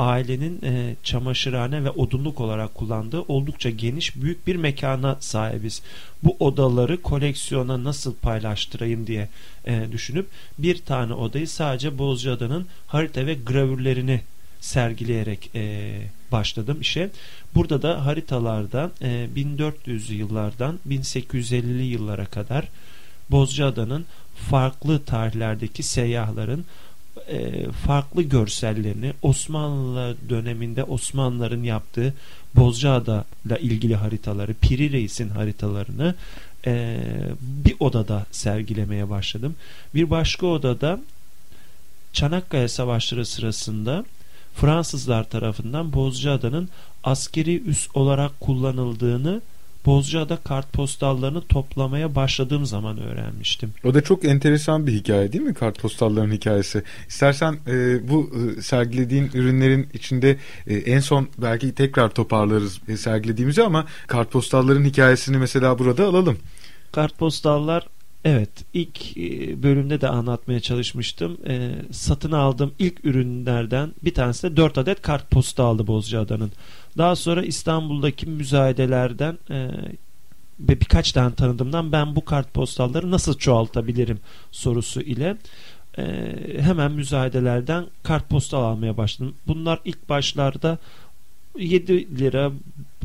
ailenin 0.00 0.60
e, 0.64 0.96
çamaşırhane 1.02 1.84
ve 1.84 1.90
odunluk 1.90 2.40
olarak 2.40 2.74
kullandığı 2.74 3.20
oldukça 3.20 3.70
geniş 3.70 4.16
büyük 4.16 4.46
bir 4.46 4.56
mekana 4.56 5.16
sahibiz. 5.20 5.82
Bu 6.22 6.36
odaları 6.40 7.02
koleksiyona 7.02 7.84
nasıl 7.84 8.14
paylaştırayım 8.14 9.06
diye 9.06 9.28
e, 9.66 9.92
düşünüp 9.92 10.26
bir 10.58 10.78
tane 10.78 11.14
odayı 11.14 11.48
sadece 11.48 11.98
Bozcaada'nın 11.98 12.66
harita 12.86 13.26
ve 13.26 13.34
gravürlerini 13.34 14.20
sergileyerek 14.60 15.50
e, 15.54 15.92
başladım 16.32 16.80
işe. 16.80 17.10
Burada 17.54 17.82
da 17.82 18.06
haritalardan 18.06 18.92
e, 19.02 19.28
1400'lü 19.36 20.12
yıllardan 20.12 20.78
1850'li 20.88 21.82
yıllara 21.82 22.26
kadar 22.26 22.68
Bozcaada'nın 23.30 24.04
farklı 24.50 25.04
tarihlerdeki 25.04 25.82
seyyahların 25.82 26.64
e, 27.28 27.66
farklı 27.72 28.22
görsellerini 28.22 29.12
Osmanlı 29.22 30.16
döneminde 30.28 30.84
Osmanlıların 30.84 31.62
yaptığı 31.62 32.14
Bozcaada 32.56 33.24
ile 33.46 33.60
ilgili 33.60 33.96
haritaları, 33.96 34.54
Piri 34.54 34.92
Reis'in 34.92 35.28
haritalarını 35.28 36.14
e, 36.66 36.98
bir 37.40 37.76
odada 37.80 38.26
sergilemeye 38.30 39.10
başladım. 39.10 39.54
Bir 39.94 40.10
başka 40.10 40.46
odada 40.46 41.00
Çanakkale 42.12 42.68
Savaşları 42.68 43.26
sırasında 43.26 44.04
Fransızlar 44.54 45.24
tarafından 45.24 45.92
Bozcaada'nın 45.92 46.68
askeri 47.04 47.62
üs 47.62 47.88
olarak 47.94 48.40
kullanıldığını 48.40 49.40
Bozcaada 49.86 50.36
kartpostallarını 50.36 51.40
toplamaya 51.40 52.14
başladığım 52.14 52.66
zaman 52.66 52.98
öğrenmiştim. 52.98 53.72
O 53.84 53.94
da 53.94 54.00
çok 54.00 54.24
enteresan 54.24 54.86
bir 54.86 54.92
hikaye 54.92 55.32
değil 55.32 55.44
mi 55.44 55.54
kartpostalların 55.54 56.32
hikayesi? 56.32 56.82
İstersen 57.08 57.58
e, 57.66 58.08
bu 58.08 58.30
e, 58.58 58.62
sergilediğin 58.62 59.30
ürünlerin 59.34 59.88
içinde 59.94 60.36
e, 60.66 60.74
en 60.74 61.00
son 61.00 61.28
belki 61.38 61.74
tekrar 61.74 62.08
toparlarız 62.08 62.80
e, 62.88 62.96
sergilediğimizi 62.96 63.62
ama 63.62 63.86
kartpostalların 64.06 64.84
hikayesini 64.84 65.38
mesela 65.38 65.78
burada 65.78 66.06
alalım. 66.06 66.38
Kartpostallar 66.92 67.86
Evet 68.24 68.50
ilk 68.74 69.16
e, 69.16 69.62
bölümde 69.62 70.00
de 70.00 70.08
anlatmaya 70.08 70.60
çalışmıştım. 70.60 71.36
E, 71.48 71.70
satın 71.92 72.32
aldığım 72.32 72.72
ilk 72.78 73.04
ürünlerden 73.04 73.92
bir 74.04 74.14
tanesi 74.14 74.42
de 74.42 74.56
4 74.56 74.78
adet 74.78 75.02
kartpostaldı 75.02 75.86
Bozcaada'nın. 75.86 76.52
Daha 76.98 77.16
sonra 77.16 77.42
İstanbul'daki 77.42 78.26
müzayedelerden 78.26 79.38
e, 79.50 79.68
ve 80.60 80.80
birkaç 80.80 81.12
tane 81.12 81.34
tanıdığımdan 81.34 81.92
ben 81.92 82.16
bu 82.16 82.24
kartpostalları 82.24 83.10
nasıl 83.10 83.38
çoğaltabilirim 83.38 84.20
sorusu 84.50 85.00
ile 85.00 85.36
e, 85.98 86.02
hemen 86.60 86.92
müzayedelerden 86.92 87.86
kartpostal 88.02 88.62
almaya 88.62 88.96
başladım. 88.96 89.34
Bunlar 89.46 89.80
ilk 89.84 90.08
başlarda 90.08 90.78
7 91.58 92.18
lira 92.18 92.52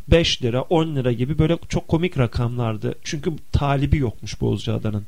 5 0.08 0.44
lira 0.44 0.62
10 0.62 0.96
lira 0.96 1.12
gibi 1.12 1.38
böyle 1.38 1.58
çok 1.70 1.88
komik 1.88 2.18
rakamlardı. 2.18 2.96
Çünkü 3.04 3.34
talibi 3.52 3.98
yokmuş 3.98 4.42
Bozcaada'nın. 4.42 5.04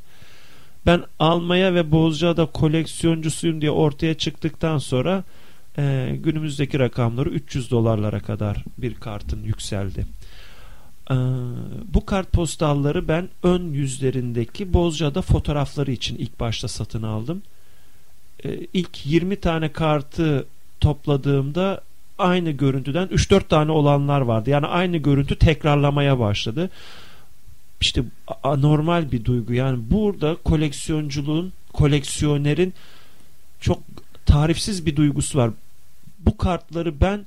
Ben 0.86 1.04
almaya 1.20 1.74
ve 1.74 1.92
Bozcaada 1.92 2.46
koleksiyoncusuyum 2.46 3.62
diye 3.62 3.72
ortaya 3.72 4.14
çıktıktan 4.14 4.78
sonra 4.78 5.24
e, 5.78 6.16
günümüzdeki 6.24 6.80
rakamları 6.80 7.30
300 7.30 7.72
dolarlara 7.72 8.20
kadar 8.20 8.64
bir 8.78 8.94
kartın 8.94 9.44
yükseldi. 9.44 10.06
E, 11.12 11.16
bu 11.94 12.06
kartpostalları 12.06 13.08
ben 13.08 13.30
ön 13.44 13.74
yüzlerindeki 13.74 14.74
Bozcaada 14.74 15.22
fotoğrafları 15.22 15.92
için 15.92 16.18
ilk 16.18 16.40
başta 16.40 16.68
satın 16.68 17.04
aldım. 17.04 17.42
E, 18.44 18.60
ilk 18.74 19.06
20 19.06 19.36
tane 19.36 19.72
kartı 19.72 20.46
topladığımda 20.82 21.82
aynı 22.18 22.52
görüntüden 22.52 23.08
3-4 23.08 23.48
tane 23.48 23.72
olanlar 23.72 24.22
vardı. 24.22 24.50
Yani 24.50 24.66
aynı 24.66 24.98
görüntü 24.98 25.36
tekrarlamaya 25.36 26.20
başladı. 26.20 26.70
İşte 27.82 28.04
anormal 28.44 29.12
bir 29.12 29.26
duygu. 29.26 29.54
Yani 29.54 29.80
burada 29.92 30.36
koleksiyonculuğun, 30.36 31.54
koleksiyonerin 31.74 32.74
çok 33.60 33.80
tarifsiz 34.26 34.86
bir 34.86 34.96
duygusu 34.96 35.38
var. 35.38 35.52
Bu 36.28 36.38
kartları 36.38 37.02
ben 37.02 37.26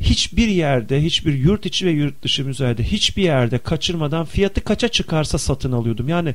hiçbir 0.00 0.48
yerde, 0.48 1.02
hiçbir 1.02 1.34
yurt 1.34 1.66
içi 1.66 1.86
ve 1.86 1.90
yurt 1.90 2.22
dışı 2.22 2.44
müzede 2.44 2.82
hiçbir 2.82 3.22
yerde 3.22 3.58
kaçırmadan 3.58 4.24
fiyatı 4.24 4.60
kaça 4.60 4.88
çıkarsa 4.88 5.38
satın 5.38 5.72
alıyordum. 5.72 6.08
Yani 6.08 6.34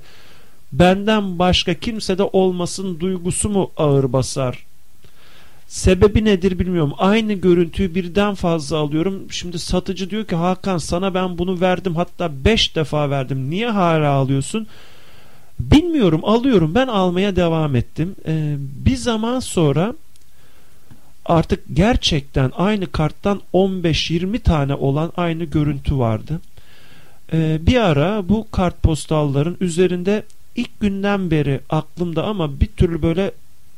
benden 0.71 1.39
başka 1.39 1.73
kimse 1.73 2.17
de 2.17 2.23
olmasın 2.23 2.99
duygusu 2.99 3.49
mu 3.49 3.71
ağır 3.77 4.13
basar 4.13 4.65
Sebebi 5.67 6.25
nedir 6.25 6.59
bilmiyorum. 6.59 6.93
Aynı 6.97 7.33
görüntüyü 7.33 7.95
birden 7.95 8.35
fazla 8.35 8.77
alıyorum. 8.77 9.27
Şimdi 9.29 9.59
satıcı 9.59 10.09
diyor 10.09 10.25
ki 10.25 10.35
Hakan 10.35 10.77
sana 10.77 11.13
ben 11.13 11.37
bunu 11.37 11.61
verdim 11.61 11.95
hatta 11.95 12.45
5 12.45 12.75
defa 12.75 13.09
verdim. 13.09 13.49
Niye 13.49 13.69
hala 13.69 14.09
alıyorsun? 14.11 14.67
Bilmiyorum 15.59 16.21
alıyorum. 16.23 16.75
Ben 16.75 16.87
almaya 16.87 17.35
devam 17.35 17.75
ettim. 17.75 18.15
Ee, 18.27 18.55
bir 18.85 18.95
zaman 18.95 19.39
sonra 19.39 19.93
artık 21.25 21.63
gerçekten 21.73 22.51
aynı 22.57 22.91
karttan 22.91 23.41
15-20 23.53 24.39
tane 24.39 24.75
olan 24.75 25.11
aynı 25.17 25.43
görüntü 25.43 25.97
vardı. 25.97 26.41
Ee, 27.33 27.59
bir 27.61 27.77
ara 27.77 28.29
bu 28.29 28.47
kartpostalların 28.51 29.57
üzerinde 29.61 30.23
ilk 30.55 30.79
günden 30.79 31.31
beri 31.31 31.59
aklımda 31.69 32.23
ama 32.23 32.59
bir 32.59 32.67
türlü 32.67 33.01
böyle 33.01 33.31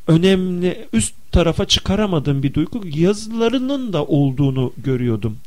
önemli 0.08 0.88
üst 0.94 1.16
tarafa 1.32 1.66
çıkaramadığım 1.66 2.44
bir 2.44 2.54
duygu 2.54 2.82
yazılarının 2.86 3.94
da 3.94 4.06
olduğunu 4.06 4.74
görüyordum. 4.78 5.38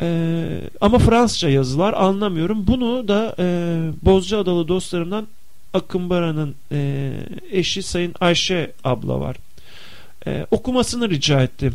Ee, 0.00 0.60
ama 0.80 0.98
Fransızca 0.98 1.48
yazılar 1.48 1.92
anlamıyorum. 1.92 2.66
Bunu 2.66 3.08
da 3.08 3.34
e, 3.38 3.44
Bozcaadalı 4.02 4.68
dostlarımdan 4.68 5.26
Akın 5.74 6.10
Baran'ın 6.10 6.54
e, 6.72 7.12
eşi 7.50 7.82
Sayın 7.82 8.14
Ayşe 8.20 8.72
abla 8.84 9.20
var. 9.20 9.36
E, 10.26 10.46
okumasını 10.50 11.10
rica 11.10 11.42
ettim. 11.42 11.74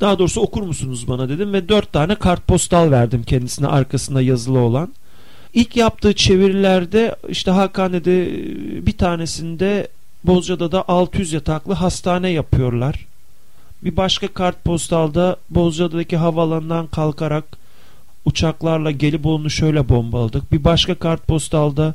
Daha 0.00 0.18
doğrusu 0.18 0.40
okur 0.40 0.62
musunuz 0.62 1.08
bana 1.08 1.28
dedim 1.28 1.52
ve 1.52 1.68
dört 1.68 1.92
tane 1.92 2.14
kartpostal 2.14 2.90
verdim 2.90 3.22
kendisine 3.22 3.66
arkasında 3.66 4.22
yazılı 4.22 4.58
olan. 4.58 4.92
İlk 5.54 5.76
yaptığı 5.76 6.14
çevirilerde 6.14 7.16
işte 7.28 7.50
Hakanede 7.50 8.26
bir 8.86 8.98
tanesinde 8.98 9.88
Bozca'da 10.24 10.72
da 10.72 10.88
600 10.88 11.32
yataklı 11.32 11.74
hastane 11.74 12.30
yapıyorlar. 12.30 13.06
Bir 13.84 13.96
başka 13.96 14.28
kartpostalda 14.28 15.36
Bozca'daki 15.50 16.16
havaalanından 16.16 16.86
kalkarak 16.86 17.44
uçaklarla 18.24 18.90
Gelibolu'nu 18.90 19.50
şöyle 19.50 19.88
bombaladık. 19.88 20.52
Bir 20.52 20.64
başka 20.64 20.94
kartpostalda 20.94 21.94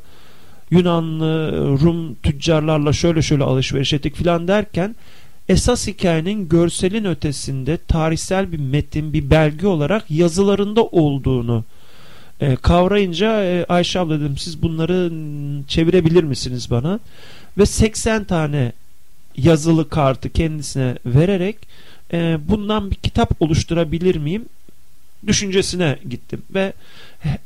Yunanlı, 0.70 1.52
Rum 1.80 2.14
tüccarlarla 2.14 2.92
şöyle 2.92 3.22
şöyle 3.22 3.44
alışveriş 3.44 3.92
ettik 3.92 4.16
filan 4.16 4.48
derken 4.48 4.96
esas 5.52 5.86
hikayenin 5.86 6.48
görselin 6.48 7.04
ötesinde 7.04 7.78
tarihsel 7.88 8.52
bir 8.52 8.58
metin, 8.58 9.12
bir 9.12 9.30
belge 9.30 9.66
olarak 9.66 10.10
yazılarında 10.10 10.84
olduğunu 10.84 11.64
e, 12.40 12.56
kavrayınca 12.56 13.44
e, 13.44 13.64
Ayşe 13.68 14.00
abla 14.00 14.20
dedim 14.20 14.38
siz 14.38 14.62
bunları 14.62 15.12
çevirebilir 15.68 16.24
misiniz 16.24 16.70
bana? 16.70 17.00
ve 17.58 17.66
80 17.66 18.24
tane 18.24 18.72
yazılı 19.36 19.88
kartı 19.88 20.30
kendisine 20.30 20.96
vererek 21.06 21.56
e, 22.12 22.38
bundan 22.48 22.90
bir 22.90 22.96
kitap 22.96 23.42
oluşturabilir 23.42 24.16
miyim 24.16 24.44
düşüncesine 25.26 25.98
gittim 26.10 26.42
ve 26.54 26.72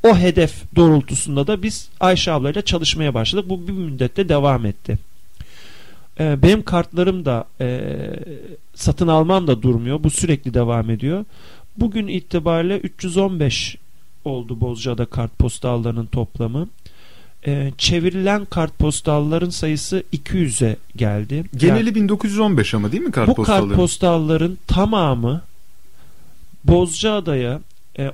o 0.03 0.19
hedef 0.19 0.63
doğrultusunda 0.77 1.47
da 1.47 1.63
biz 1.63 1.89
Ayşe 2.01 2.33
ablayla 2.33 2.63
çalışmaya 2.63 3.15
başladık. 3.15 3.49
Bu 3.49 3.69
bir 3.69 3.73
müddette 3.73 4.29
devam 4.29 4.67
etti. 4.67 4.99
E, 6.21 6.43
benim 6.43 6.63
kartlarım 6.63 7.25
da 7.25 7.45
e, 7.61 7.91
satın 8.75 9.09
almam 9.09 9.47
da 9.47 9.63
durmuyor. 9.63 10.05
Bu 10.05 10.11
sürekli 10.11 10.55
devam 10.55 10.91
ediyor. 10.91 11.25
Bugün 11.77 12.07
itibariyle 12.07 12.79
315 12.79 13.77
oldu 14.25 14.61
Bozcaada 14.61 15.07
kartpostallarının 15.07 16.07
toplamı 16.07 16.69
e, 17.47 17.73
çevrilen 17.79 18.45
kartpostalların 18.45 19.51
sayısı 19.51 20.03
200'e 20.13 20.77
geldi. 20.97 21.45
Geneli 21.57 21.87
yani, 21.87 21.95
1915 21.95 22.75
ama 22.75 22.93
değil 22.93 23.03
mi 23.03 23.13
kartpostalların? 23.13 23.65
Bu 23.65 23.69
kartpostalların 23.69 24.59
tamamı 24.67 25.43
Bozcaada'ya 26.65 27.61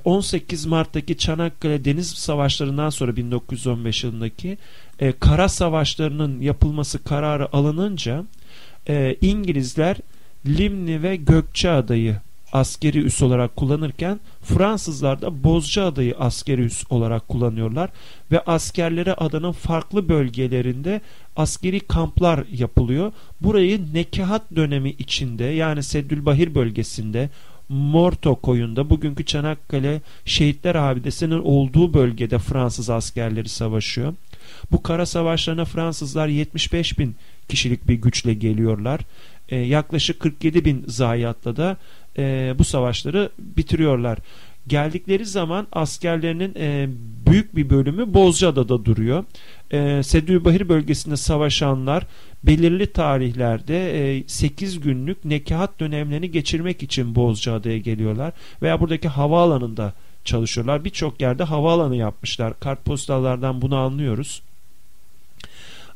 18 0.03 0.65
e, 0.65 0.69
Mart'taki 0.69 1.17
Çanakkale 1.17 1.85
Deniz 1.85 2.09
Savaşları'ndan 2.09 2.89
sonra 2.89 3.15
1915 3.15 4.03
yılındaki 4.03 4.57
e, 4.99 5.11
kara 5.11 5.49
savaşlarının 5.49 6.41
yapılması 6.41 7.03
kararı 7.03 7.55
alınınca 7.55 8.23
e, 8.89 9.15
İngilizler 9.21 9.97
Limni 10.45 11.03
ve 11.03 11.15
Gökçeada'yı 11.15 12.17
askeri 12.53 12.99
üs 12.99 13.21
olarak 13.21 13.55
kullanırken 13.55 14.19
Fransızlar 14.43 15.21
da 15.21 15.43
Bozcaada'yı 15.43 16.15
askeri 16.19 16.61
üs 16.61 16.83
olarak 16.89 17.27
kullanıyorlar 17.27 17.89
ve 18.31 18.39
askerlere 18.39 19.13
adanın 19.13 19.51
farklı 19.51 20.09
bölgelerinde 20.09 21.01
askeri 21.35 21.79
kamplar 21.79 22.43
yapılıyor. 22.51 23.11
Burayı 23.41 23.93
Nekahat 23.93 24.41
dönemi 24.55 24.89
içinde 24.89 25.43
yani 25.43 25.83
Seddülbahir 25.83 26.55
bölgesinde 26.55 27.29
Morto 27.69 28.35
koyunda 28.35 28.89
bugünkü 28.89 29.25
Çanakkale 29.25 30.01
Şehitler 30.25 30.75
Abidesi'nin 30.75 31.39
olduğu 31.39 31.93
bölgede 31.93 32.39
Fransız 32.39 32.89
askerleri 32.89 33.49
savaşıyor. 33.49 34.13
Bu 34.71 34.83
kara 34.83 35.05
savaşlarına 35.05 35.65
Fransızlar 35.65 36.27
75 36.27 36.99
bin 36.99 37.15
kişilik 37.49 37.87
bir 37.87 37.93
güçle 37.93 38.33
geliyorlar. 38.33 38.99
Ee, 39.49 39.55
yaklaşık 39.55 40.19
47 40.19 40.65
bin 40.65 40.83
zayiatla 40.87 41.55
da 41.55 41.77
e, 42.17 42.55
bu 42.59 42.63
savaşları 42.63 43.29
bitiriyorlar. 43.39 44.17
Geldikleri 44.67 45.25
zaman 45.25 45.67
askerlerinin 45.71 46.55
e, 46.59 46.89
büyük 47.25 47.55
bir 47.55 47.69
bölümü 47.69 48.13
Bozcaada'da 48.13 48.85
duruyor. 48.85 49.23
E, 49.71 50.03
Sedülbahir 50.03 50.69
bölgesinde 50.69 51.17
savaşanlar 51.17 52.07
belirli 52.43 52.87
tarihlerde 52.87 54.17
e, 54.17 54.23
8 54.27 54.79
günlük 54.79 55.25
nekahat 55.25 55.79
dönemlerini 55.79 56.31
geçirmek 56.31 56.83
için 56.83 57.15
Bozcaada'ya 57.15 57.77
geliyorlar. 57.77 58.33
Veya 58.61 58.79
buradaki 58.79 59.07
havaalanında 59.07 59.93
çalışıyorlar. 60.25 60.85
Birçok 60.85 61.21
yerde 61.21 61.43
havaalanı 61.43 61.95
yapmışlar. 61.95 62.59
Kartpostallardan 62.59 63.61
bunu 63.61 63.75
anlıyoruz. 63.75 64.41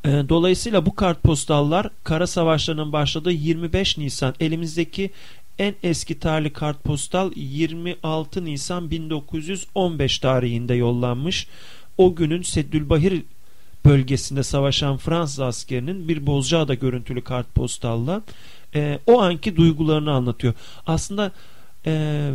E, 0.05 0.09
dolayısıyla 0.29 0.85
bu 0.85 0.95
kartpostallar 0.95 1.89
kara 2.03 2.27
savaşlarının 2.27 2.91
başladığı 2.91 3.31
25 3.31 3.97
Nisan 3.97 4.33
elimizdeki 4.39 5.11
en 5.59 5.75
eski 5.83 6.19
tarihli 6.19 6.53
kartpostal 6.53 7.31
26 7.35 8.45
Nisan 8.45 8.91
1915 8.91 10.19
tarihinde 10.19 10.73
yollanmış. 10.73 11.47
O 11.97 12.15
günün 12.15 12.41
Seddülbahir 12.41 13.23
bölgesinde 13.85 14.43
savaşan 14.43 14.97
Fransız 14.97 15.39
askerinin 15.39 16.07
bir 16.07 16.27
Bozcaada 16.27 16.73
görüntülü 16.73 17.23
kartpostalla 17.23 18.21
e, 18.75 18.99
o 19.05 19.21
anki 19.21 19.55
duygularını 19.55 20.11
anlatıyor. 20.11 20.53
Aslında 20.87 21.31
e, 21.85 22.31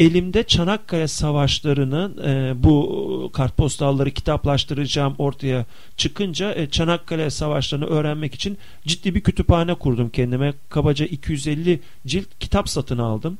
elimde 0.00 0.42
Çanakkale 0.42 1.08
Savaşları'nın 1.08 2.18
e, 2.24 2.62
bu 2.62 3.30
kartpostalları 3.32 4.10
kitaplaştıracağım 4.10 5.14
ortaya 5.18 5.64
çıkınca 5.96 6.54
e, 6.54 6.70
Çanakkale 6.70 7.30
Savaşları'nı 7.30 7.86
öğrenmek 7.86 8.34
için 8.34 8.58
ciddi 8.86 9.14
bir 9.14 9.20
kütüphane 9.20 9.74
kurdum 9.74 10.08
kendime. 10.08 10.54
Kabaca 10.68 11.06
250 11.06 11.80
cilt 12.06 12.26
kitap 12.40 12.68
satın 12.68 12.98
aldım. 12.98 13.38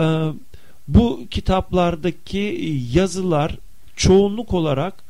E, 0.00 0.04
bu 0.88 1.20
kitaplardaki 1.30 2.74
yazılar 2.92 3.56
çoğunluk 3.96 4.54
olarak 4.54 5.09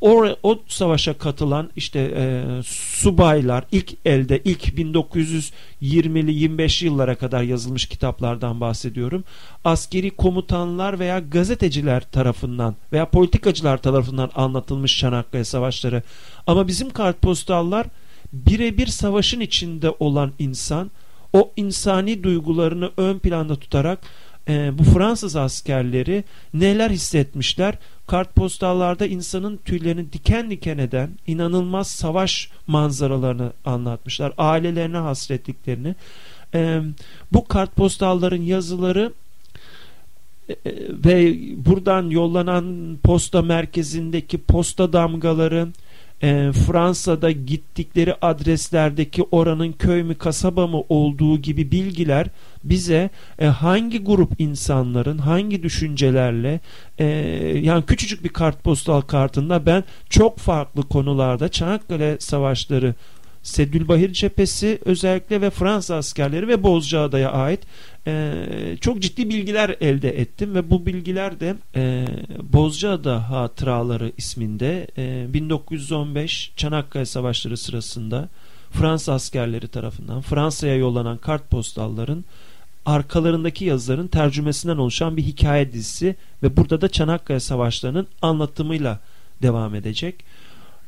o, 0.00 0.26
o 0.42 0.58
savaşa 0.68 1.18
katılan 1.18 1.70
işte 1.76 1.98
e, 2.16 2.44
subaylar 2.64 3.64
ilk 3.72 3.94
elde 4.04 4.40
ilk 4.44 4.64
1920'li 4.68 6.32
25 6.32 6.82
yıllara 6.82 7.14
kadar 7.14 7.42
yazılmış 7.42 7.86
kitaplardan 7.86 8.60
bahsediyorum. 8.60 9.24
Askeri 9.64 10.10
komutanlar 10.10 10.98
veya 10.98 11.18
gazeteciler 11.18 12.00
tarafından 12.12 12.76
veya 12.92 13.10
politikacılar 13.10 13.78
tarafından 13.78 14.30
anlatılmış 14.34 14.98
Çanakkale 14.98 15.44
savaşları. 15.44 16.02
Ama 16.46 16.68
bizim 16.68 16.90
kartpostallar 16.90 17.86
birebir 18.32 18.86
savaşın 18.86 19.40
içinde 19.40 19.90
olan 20.00 20.32
insan 20.38 20.90
o 21.32 21.52
insani 21.56 22.22
duygularını 22.22 22.90
ön 22.96 23.18
planda 23.18 23.56
tutarak 23.56 23.98
e, 24.48 24.78
bu 24.78 24.84
Fransız 24.84 25.36
askerleri 25.36 26.24
neler 26.54 26.90
hissetmişler? 26.90 27.74
Kartpostallarda 28.06 29.06
insanın 29.06 29.56
tüylerini 29.64 30.12
diken 30.12 30.50
diken 30.50 30.78
eden 30.78 31.10
inanılmaz 31.26 31.88
savaş 31.88 32.50
manzaralarını 32.66 33.52
anlatmışlar. 33.64 34.32
Ailelerine 34.38 34.96
hasretliklerini. 34.96 35.94
E, 36.54 36.80
bu 37.32 37.48
kartpostalların 37.48 38.42
yazıları 38.42 39.12
e, 40.48 40.56
ve 40.90 41.36
buradan 41.66 42.10
yollanan 42.10 42.96
posta 43.02 43.42
merkezindeki 43.42 44.38
posta 44.38 44.92
damgaları 44.92 45.68
e, 46.22 46.52
Fransa'da 46.52 47.30
gittikleri 47.30 48.14
adreslerdeki 48.22 49.22
oranın 49.30 49.72
köy 49.72 50.02
mü 50.02 50.14
kasaba 50.14 50.66
mı 50.66 50.82
olduğu 50.88 51.38
gibi 51.38 51.70
bilgiler 51.70 52.26
bize 52.64 53.10
e, 53.38 53.46
hangi 53.46 54.04
grup 54.04 54.40
insanların 54.40 55.18
hangi 55.18 55.62
düşüncelerle 55.62 56.60
e, 56.98 57.04
yani 57.62 57.84
küçücük 57.86 58.24
bir 58.24 58.28
kartpostal 58.28 59.00
kartında 59.00 59.66
ben 59.66 59.84
çok 60.08 60.38
farklı 60.38 60.82
konularda 60.88 61.48
Çanakkale 61.48 62.16
savaşları 62.20 62.94
Sedülbahir 63.42 64.12
cephesi 64.12 64.78
özellikle 64.84 65.40
ve 65.40 65.50
Fransa 65.50 65.96
askerleri 65.96 66.48
ve 66.48 66.62
Bozcaada'ya 66.62 67.32
ait 67.32 67.60
e, 68.06 68.34
çok 68.80 69.02
ciddi 69.02 69.28
bilgiler 69.28 69.76
elde 69.80 70.20
ettim 70.20 70.54
ve 70.54 70.70
bu 70.70 70.86
bilgiler 70.86 71.40
de 71.40 71.54
e, 71.76 72.06
Bozcaada 72.42 73.30
Hatıraları 73.30 74.12
isminde 74.16 74.86
e, 74.98 75.34
1915 75.34 76.52
Çanakkale 76.56 77.06
Savaşları 77.06 77.56
sırasında 77.56 78.28
Fransa 78.70 79.12
askerleri 79.12 79.68
tarafından 79.68 80.20
Fransa'ya 80.20 80.76
yollanan 80.76 81.18
kartpostalların 81.18 82.24
arkalarındaki 82.88 83.64
yazıların 83.64 84.06
tercümesinden 84.06 84.76
oluşan 84.76 85.16
bir 85.16 85.22
hikaye 85.22 85.72
dizisi 85.72 86.16
ve 86.42 86.56
burada 86.56 86.80
da 86.80 86.88
Çanakkale 86.88 87.40
Savaşları'nın 87.40 88.06
anlatımıyla 88.22 89.00
devam 89.42 89.74
edecek. 89.74 90.24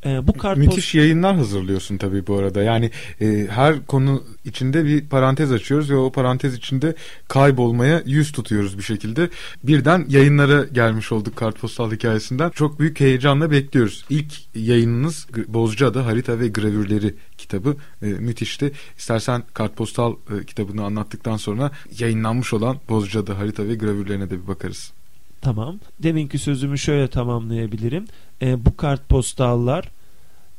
E, 0.07 0.27
bu 0.27 0.33
kartpost... 0.33 0.69
Müthiş 0.69 0.95
yayınlar 0.95 1.37
hazırlıyorsun 1.37 1.97
tabii 1.97 2.27
bu 2.27 2.39
arada. 2.39 2.63
Yani 2.63 2.91
e, 3.21 3.47
her 3.51 3.87
konu 3.87 4.23
içinde 4.45 4.85
bir 4.85 5.09
parantez 5.09 5.53
açıyoruz 5.53 5.91
ve 5.91 5.97
o 5.97 6.13
parantez 6.13 6.55
içinde 6.55 6.95
kaybolmaya 7.29 8.03
yüz 8.07 8.33
tutuyoruz 8.33 8.79
bir 8.79 8.83
şekilde. 8.83 9.29
Birden 9.65 10.05
yayınlara 10.09 10.65
gelmiş 10.65 11.13
olduk 11.13 11.37
kartpostal 11.37 11.93
hikayesinden. 11.93 12.51
Çok 12.51 12.81
büyük 12.81 13.01
heyecanla 13.01 13.51
bekliyoruz. 13.51 14.05
İlk 14.11 14.57
yayınınız 14.57 15.27
Bozcaada 15.49 16.07
Harita 16.07 16.41
ve 16.41 16.49
Gravürleri 16.49 17.15
kitabı 17.39 17.77
e, 18.03 18.07
müthişti. 18.07 18.73
İstersen 18.99 19.43
kartpostal 19.55 20.13
e, 20.13 20.45
kitabını 20.45 20.85
anlattıktan 20.85 21.37
sonra 21.37 21.71
yayınlanmış 21.99 22.53
olan 22.53 22.77
Bozcaada 22.89 23.39
Harita 23.39 23.69
ve 23.69 23.75
Gravürlerine 23.75 24.31
de 24.31 24.43
bir 24.43 24.49
bakarız. 24.49 24.93
Tamam. 25.40 25.79
Deminki 25.98 26.38
sözümü 26.38 26.79
şöyle 26.79 27.09
tamamlayabilirim. 27.09 28.07
E, 28.42 28.64
bu 28.64 28.76
kartpostallar 28.76 29.88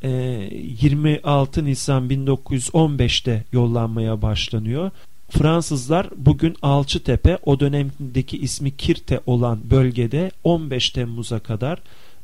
e, 0.03 0.09
26 0.81 1.65
Nisan 1.65 2.09
1915'te 2.09 3.43
yollanmaya 3.51 4.21
başlanıyor. 4.21 4.91
Fransızlar 5.29 6.07
bugün 6.17 6.55
Alçıtepe 6.61 7.37
o 7.45 7.59
dönemdeki 7.59 8.37
ismi 8.37 8.71
Kirte 8.71 9.19
olan 9.25 9.59
bölgede 9.71 10.31
15 10.43 10.89
Temmuz'a 10.89 11.39
kadar 11.39 11.79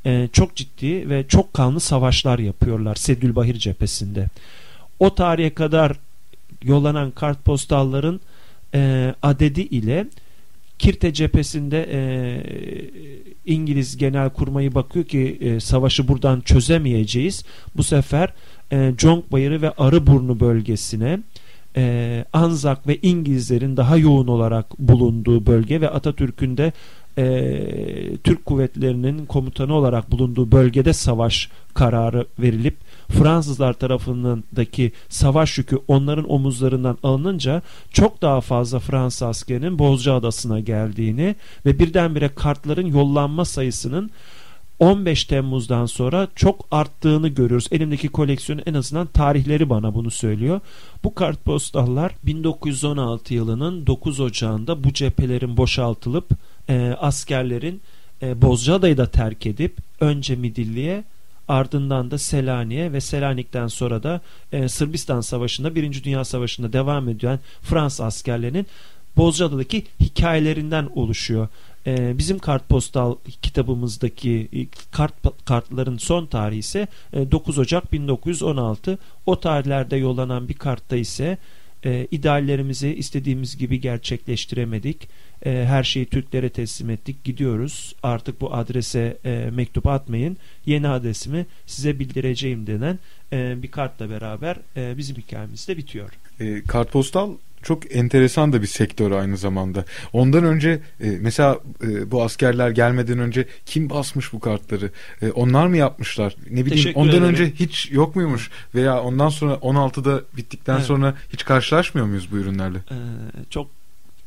e, 0.05 0.29
çok 0.33 0.55
ciddi 0.55 1.09
ve 1.09 1.27
çok 1.27 1.53
kanlı 1.53 1.79
savaşlar 1.79 2.39
yapıyorlar 2.39 2.95
Sedülbahir 2.95 3.55
cephesinde. 3.55 4.27
O 4.99 5.15
tarihe 5.15 5.53
kadar 5.53 5.97
yollanan 6.63 7.11
kartpostalların 7.11 8.19
e, 8.73 9.13
adedi 9.21 9.61
ile 9.61 10.07
Kirte 10.79 11.13
cephesinde 11.13 11.87
e, 11.91 11.99
İngiliz 13.45 13.97
genel 13.97 14.29
kurmayı 14.29 14.75
bakıyor 14.75 15.05
ki 15.05 15.37
e, 15.41 15.59
savaşı 15.59 16.07
buradan 16.07 16.41
çözemeyeceğiz. 16.41 17.45
Bu 17.75 17.83
sefer 17.83 18.33
e, 18.71 18.93
Conk 18.97 19.31
Bayırı 19.31 19.61
ve 19.61 19.71
Arıburnu 19.71 20.39
bölgesine 20.39 21.19
e, 21.77 22.25
Anzak 22.33 22.87
ve 22.87 22.97
İngilizlerin 23.01 23.77
daha 23.77 23.97
yoğun 23.97 24.27
olarak 24.27 24.79
bulunduğu 24.79 25.45
bölge 25.45 25.81
ve 25.81 25.89
Atatürk'ün 25.89 26.57
de 26.57 26.71
e, 27.17 28.17
Türk 28.23 28.45
kuvvetlerinin 28.45 29.25
komutanı 29.25 29.73
olarak 29.73 30.11
bulunduğu 30.11 30.51
bölgede 30.51 30.93
savaş 30.93 31.49
kararı 31.73 32.25
verilip 32.39 32.77
Fransızlar 33.09 33.73
tarafındaki 33.73 34.91
savaş 35.09 35.57
yükü 35.57 35.79
onların 35.87 36.31
omuzlarından 36.31 36.97
alınınca 37.03 37.61
çok 37.91 38.21
daha 38.21 38.41
fazla 38.41 38.79
Fransız 38.79 39.23
askerinin 39.23 39.79
Bozca 39.79 40.13
Adası'na 40.13 40.59
geldiğini 40.59 41.35
ve 41.65 41.79
birdenbire 41.79 42.29
kartların 42.29 42.87
yollanma 42.87 43.45
sayısının 43.45 44.11
15 44.79 45.23
Temmuz'dan 45.23 45.85
sonra 45.85 46.27
çok 46.35 46.67
arttığını 46.71 47.27
görüyoruz. 47.27 47.67
Elimdeki 47.71 48.09
koleksiyonun 48.09 48.63
en 48.65 48.73
azından 48.73 49.07
tarihleri 49.07 49.69
bana 49.69 49.95
bunu 49.95 50.11
söylüyor. 50.11 50.59
Bu 51.03 51.15
kartpostallar 51.15 52.11
1916 52.23 53.33
yılının 53.33 53.87
9 53.87 54.19
Ocağı'nda 54.19 54.83
bu 54.83 54.93
cephelerin 54.93 55.57
boşaltılıp 55.57 56.29
e, 56.69 56.95
askerlerin 56.99 57.81
e, 58.21 58.41
Bozcaada'yı 58.41 58.97
da 58.97 59.11
terk 59.11 59.45
edip 59.45 59.77
önce 59.99 60.35
Midilli'ye 60.35 61.03
ardından 61.47 62.11
da 62.11 62.17
Selanik'e 62.17 62.93
ve 62.93 63.01
Selanik'ten 63.01 63.67
sonra 63.67 64.03
da 64.03 64.21
e, 64.51 64.67
Sırbistan 64.69 65.21
Savaşı'nda 65.21 65.75
Birinci 65.75 66.03
Dünya 66.03 66.25
Savaşı'nda 66.25 66.73
devam 66.73 67.09
eden 67.09 67.39
Fransız 67.61 68.01
askerlerinin 68.01 68.67
Bozcaada'daki 69.17 69.83
hikayelerinden 69.99 70.89
oluşuyor. 70.95 71.47
E, 71.87 72.17
bizim 72.17 72.39
kartpostal 72.39 73.15
kitabımızdaki 73.41 74.67
kart 74.91 75.13
kartların 75.45 75.97
son 75.97 76.25
tarihi 76.25 76.59
ise 76.59 76.87
e, 77.13 77.31
9 77.31 77.57
Ocak 77.57 77.91
1916. 77.93 78.97
O 79.25 79.39
tarihlerde 79.39 79.97
yollanan 79.97 80.49
bir 80.49 80.53
kartta 80.53 80.95
ise 80.95 81.37
e, 81.87 82.07
ideallerimizi 82.11 82.95
istediğimiz 82.95 83.57
gibi 83.57 83.81
gerçekleştiremedik. 83.81 85.09
E, 85.45 85.51
her 85.51 85.83
şeyi 85.83 86.05
Türklere 86.05 86.49
teslim 86.49 86.89
ettik 86.89 87.23
gidiyoruz. 87.23 87.95
Artık 88.03 88.41
bu 88.41 88.53
adrese 88.53 89.17
e, 89.25 89.49
mektup 89.53 89.87
atmayın. 89.87 90.37
Yeni 90.65 90.87
adresimi 90.87 91.45
size 91.65 91.99
bildireceğim 91.99 92.67
denen 92.67 92.99
e, 93.33 93.63
bir 93.63 93.71
kartla 93.71 94.09
beraber 94.09 94.57
e, 94.77 94.97
bizim 94.97 95.15
hikayemiz 95.15 95.67
de 95.67 95.77
bitiyor. 95.77 96.09
E, 96.39 96.61
kartpostal 96.61 97.31
çok 97.63 97.95
enteresan 97.95 98.53
da 98.53 98.61
bir 98.61 98.67
sektör 98.67 99.11
aynı 99.11 99.37
zamanda. 99.37 99.85
Ondan 100.13 100.43
önce 100.43 100.81
e, 101.01 101.09
mesela 101.21 101.59
e, 101.83 102.11
bu 102.11 102.23
askerler 102.23 102.69
gelmeden 102.69 103.19
önce 103.19 103.47
kim 103.65 103.89
basmış 103.89 104.33
bu 104.33 104.39
kartları? 104.39 104.91
E, 105.21 105.31
onlar 105.31 105.67
mı 105.67 105.77
yapmışlar? 105.77 106.35
Ne 106.49 106.51
bileyim 106.51 106.69
Teşekkür 106.69 106.99
ondan 106.99 107.09
ederim. 107.09 107.25
önce 107.25 107.51
hiç 107.51 107.91
yok 107.91 108.15
muymuş? 108.15 108.49
Veya 108.75 109.01
ondan 109.01 109.29
sonra 109.29 109.53
16'da 109.53 110.21
bittikten 110.37 110.75
evet. 110.75 110.85
sonra 110.85 111.15
hiç 111.33 111.45
karşılaşmıyor 111.45 112.07
muyuz 112.07 112.31
bu 112.31 112.37
ürünlerle? 112.37 112.77
Ee, 112.77 112.95
çok 113.49 113.69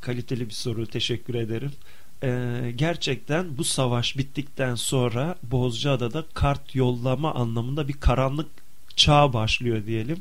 kaliteli 0.01 0.49
bir 0.49 0.55
soru. 0.55 0.87
Teşekkür 0.87 1.35
ederim. 1.35 1.73
Ee, 2.23 2.73
gerçekten 2.77 3.59
bu 3.59 3.65
savaş 3.65 4.19
bittikten 4.19 4.75
sonra 4.75 5.37
Bozcaada'da 5.43 6.25
kart 6.35 6.75
yollama 6.75 7.35
anlamında 7.35 7.89
bir 7.89 7.93
karanlık 7.93 8.49
çağ 8.97 9.33
başlıyor 9.33 9.87
diyelim. 9.87 10.19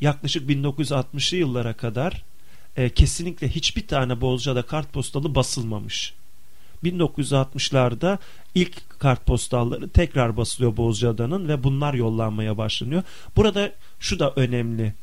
Yaklaşık 0.00 0.50
1960'lı 0.50 1.36
yıllara 1.36 1.72
kadar 1.72 2.24
e, 2.76 2.90
kesinlikle 2.90 3.48
hiçbir 3.48 3.86
tane 3.86 4.20
Bozcaada 4.20 4.62
kartpostalı 4.62 5.34
basılmamış. 5.34 6.14
1960'larda 6.84 8.18
ilk 8.54 9.00
kartpostalları 9.00 9.88
tekrar 9.88 10.36
basılıyor 10.36 10.76
Bozcaada'nın 10.76 11.48
ve 11.48 11.64
bunlar 11.64 11.94
yollanmaya 11.94 12.58
başlanıyor. 12.58 13.02
Burada 13.36 13.72
şu 14.00 14.18
da 14.18 14.32
önemli. 14.36 14.94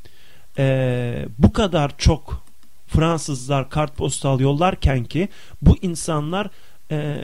Ee, 0.58 1.26
bu 1.38 1.54
kadar 1.54 1.98
çok 1.98 2.44
Fransızlar 2.88 3.70
kartpostal 3.70 4.40
yollarken 4.40 5.04
ki 5.04 5.30
bu 5.62 5.78
insanlar 5.82 6.50
e, 6.92 7.24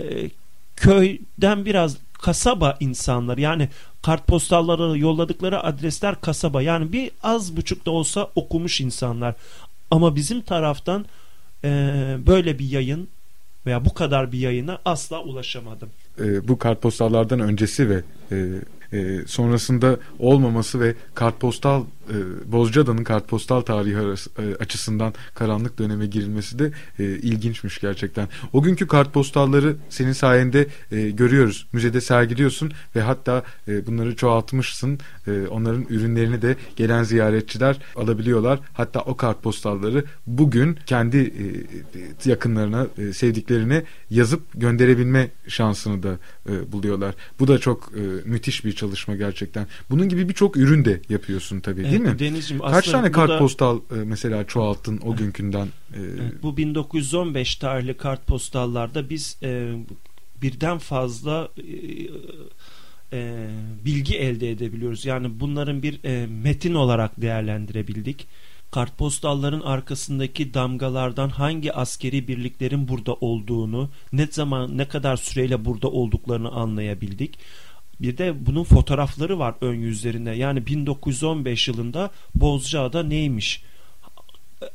köyden 0.75 1.65
biraz 1.65 1.97
kasaba 2.13 2.77
insanlar 2.79 3.37
yani 3.37 3.69
kartpostalları 4.01 4.97
yolladıkları 4.97 5.63
adresler 5.63 6.21
kasaba 6.21 6.61
yani 6.61 6.93
bir 6.93 7.11
az 7.23 7.57
buçuk 7.57 7.85
da 7.85 7.91
olsa 7.91 8.29
okumuş 8.35 8.81
insanlar 8.81 9.35
ama 9.91 10.15
bizim 10.15 10.41
taraftan 10.41 11.05
e, 11.63 11.69
böyle 12.27 12.59
bir 12.59 12.65
yayın 12.65 13.07
veya 13.65 13.85
bu 13.85 13.93
kadar 13.93 14.31
bir 14.31 14.39
yayına 14.39 14.79
asla 14.85 15.23
ulaşamadım. 15.23 15.89
e, 16.19 16.47
bu 16.47 16.57
kartpostallardan 16.59 17.39
öncesi 17.39 17.89
ve 17.89 18.01
e, 18.31 18.37
e, 18.97 19.27
sonrasında 19.27 19.97
olmaması 20.19 20.79
ve 20.79 20.95
kartpostal 21.13 21.83
e, 22.09 22.51
Bozcaada'nın 22.51 23.03
kartpostal 23.03 23.61
tarihi 23.61 23.95
e, 23.95 24.55
açısından 24.55 25.13
karanlık 25.35 25.79
döneme 25.79 26.05
girilmesi 26.05 26.59
de 26.59 26.71
e, 26.99 27.03
ilginçmiş 27.03 27.79
gerçekten. 27.79 28.27
O 28.53 28.61
günkü 28.61 28.87
kartpostalları 28.87 29.75
senin 29.89 30.11
sayende 30.11 30.67
görüyoruz. 30.91 31.67
Müzede 31.73 32.01
sergiliyorsun 32.01 32.71
ve 32.95 33.01
hatta 33.01 33.43
bunları 33.67 34.15
çoğaltmışsın. 34.15 34.99
Onların 35.49 35.85
ürünlerini 35.89 36.41
de 36.41 36.55
gelen 36.75 37.03
ziyaretçiler 37.03 37.77
alabiliyorlar. 37.95 38.59
Hatta 38.73 39.01
o 39.01 39.17
kartpostalları 39.17 40.03
bugün 40.27 40.77
kendi 40.85 41.33
yakınlarına, 42.25 42.87
sevdiklerine 43.13 43.83
yazıp 44.09 44.41
gönderebilme 44.53 45.29
şansını 45.47 46.03
da 46.03 46.17
buluyorlar. 46.71 47.15
Bu 47.39 47.47
da 47.47 47.57
çok 47.57 47.91
müthiş 48.25 48.65
bir 48.65 48.71
çalışma 48.71 49.15
gerçekten. 49.15 49.67
Bunun 49.89 50.09
gibi 50.09 50.29
birçok 50.29 50.57
ürün 50.57 50.85
de 50.85 51.01
yapıyorsun 51.09 51.59
tabii 51.59 51.94
değil 51.99 52.13
mi? 52.13 52.19
Denizciğim, 52.19 52.63
Kaç 52.63 52.87
tane 52.87 53.11
kartpostal 53.11 53.77
e, 53.77 53.95
mesela 53.95 54.47
çoğalttın 54.47 54.99
o 55.05 55.15
günkünden? 55.15 55.65
E, 55.65 55.99
evet, 55.99 56.43
bu 56.43 56.57
1915 56.57 57.55
tarihli 57.55 57.97
kartpostallarda 57.97 59.09
biz 59.09 59.37
e, 59.43 59.73
birden 60.41 60.77
fazla 60.77 61.49
e, 61.57 61.63
e, 63.13 63.47
bilgi 63.85 64.17
elde 64.17 64.51
edebiliyoruz. 64.51 65.05
Yani 65.05 65.39
bunların 65.39 65.83
bir 65.83 66.03
e, 66.03 66.27
metin 66.27 66.73
olarak 66.73 67.21
değerlendirebildik. 67.21 68.27
Kartpostalların 68.71 69.61
arkasındaki 69.61 70.53
damgalardan 70.53 71.29
hangi 71.29 71.73
askeri 71.73 72.27
birliklerin 72.27 72.87
burada 72.87 73.13
olduğunu, 73.13 73.89
ne 74.13 74.27
zaman 74.27 74.77
ne 74.77 74.87
kadar 74.87 75.17
süreyle 75.17 75.65
burada 75.65 75.87
olduklarını 75.87 76.51
anlayabildik. 76.51 77.39
Bir 78.01 78.17
de 78.17 78.45
bunun 78.45 78.63
fotoğrafları 78.63 79.39
var 79.39 79.55
ön 79.61 79.75
yüzlerinde. 79.75 80.31
Yani 80.31 80.65
1915 80.65 81.67
yılında 81.67 82.11
Bozcaada 82.35 83.03
neymiş? 83.03 83.63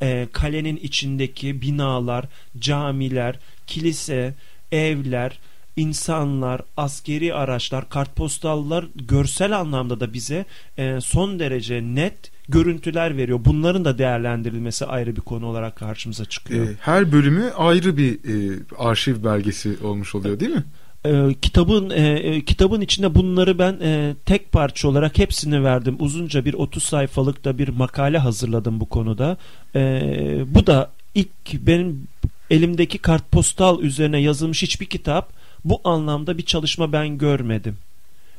E, 0.03 0.29
kalenin 0.33 0.77
içindeki 0.77 1.63
binalar, 1.63 2.25
camiler, 2.59 3.39
kilise, 3.67 4.35
evler, 4.73 5.39
insanlar, 5.77 6.61
askeri 6.77 7.35
araçlar, 7.35 7.89
kartpostallar 7.89 8.87
görsel 8.95 9.59
anlamda 9.59 10.01
da 10.01 10.13
bize 10.13 10.45
e, 10.79 10.99
son 11.01 11.39
derece 11.39 11.83
net 11.83 12.31
görüntüler 12.49 13.17
veriyor. 13.17 13.41
Bunların 13.45 13.85
da 13.85 13.99
değerlendirilmesi 13.99 14.87
ayrı 14.87 15.17
bir 15.17 15.21
konu 15.21 15.47
olarak 15.47 15.77
karşımıza 15.77 16.25
çıkıyor. 16.25 16.69
E, 16.69 16.75
her 16.81 17.13
bölümü 17.13 17.51
ayrı 17.57 17.97
bir 17.97 18.15
e, 18.15 18.59
arşiv 18.79 19.25
belgesi 19.25 19.77
olmuş 19.83 20.15
oluyor 20.15 20.41
değil 20.41 20.53
mi? 20.53 20.65
E, 21.05 21.35
kitabın 21.43 21.91
e, 21.91 22.09
e, 22.09 22.45
kitabın 22.45 22.81
içinde 22.81 23.15
bunları 23.15 23.59
ben 23.59 23.79
e, 23.83 24.15
tek 24.27 24.53
parça 24.53 24.89
olarak 24.89 25.19
hepsini 25.19 25.65
verdim. 25.65 25.97
Uzunca 25.99 26.45
bir 26.45 26.55
30 26.55 26.83
sayfalık 26.83 27.45
da 27.45 27.59
bir 27.59 27.69
makale 27.69 28.19
hazırladım 28.19 28.81
bu 28.81 28.89
konuda. 28.89 29.37
E, 29.75 30.03
bu 30.47 30.67
da 30.67 30.91
ilk 31.15 31.53
benim 31.53 32.09
elimdeki 32.51 32.99
kartpostal 32.99 33.83
üzerine 33.83 34.21
yazılmış 34.21 34.63
hiçbir 34.63 34.87
kitap 34.87 35.33
bu 35.65 35.81
anlamda 35.85 36.39
bir 36.39 36.43
çalışma 36.43 36.93
ben 36.93 37.19
görmedim. 37.19 37.77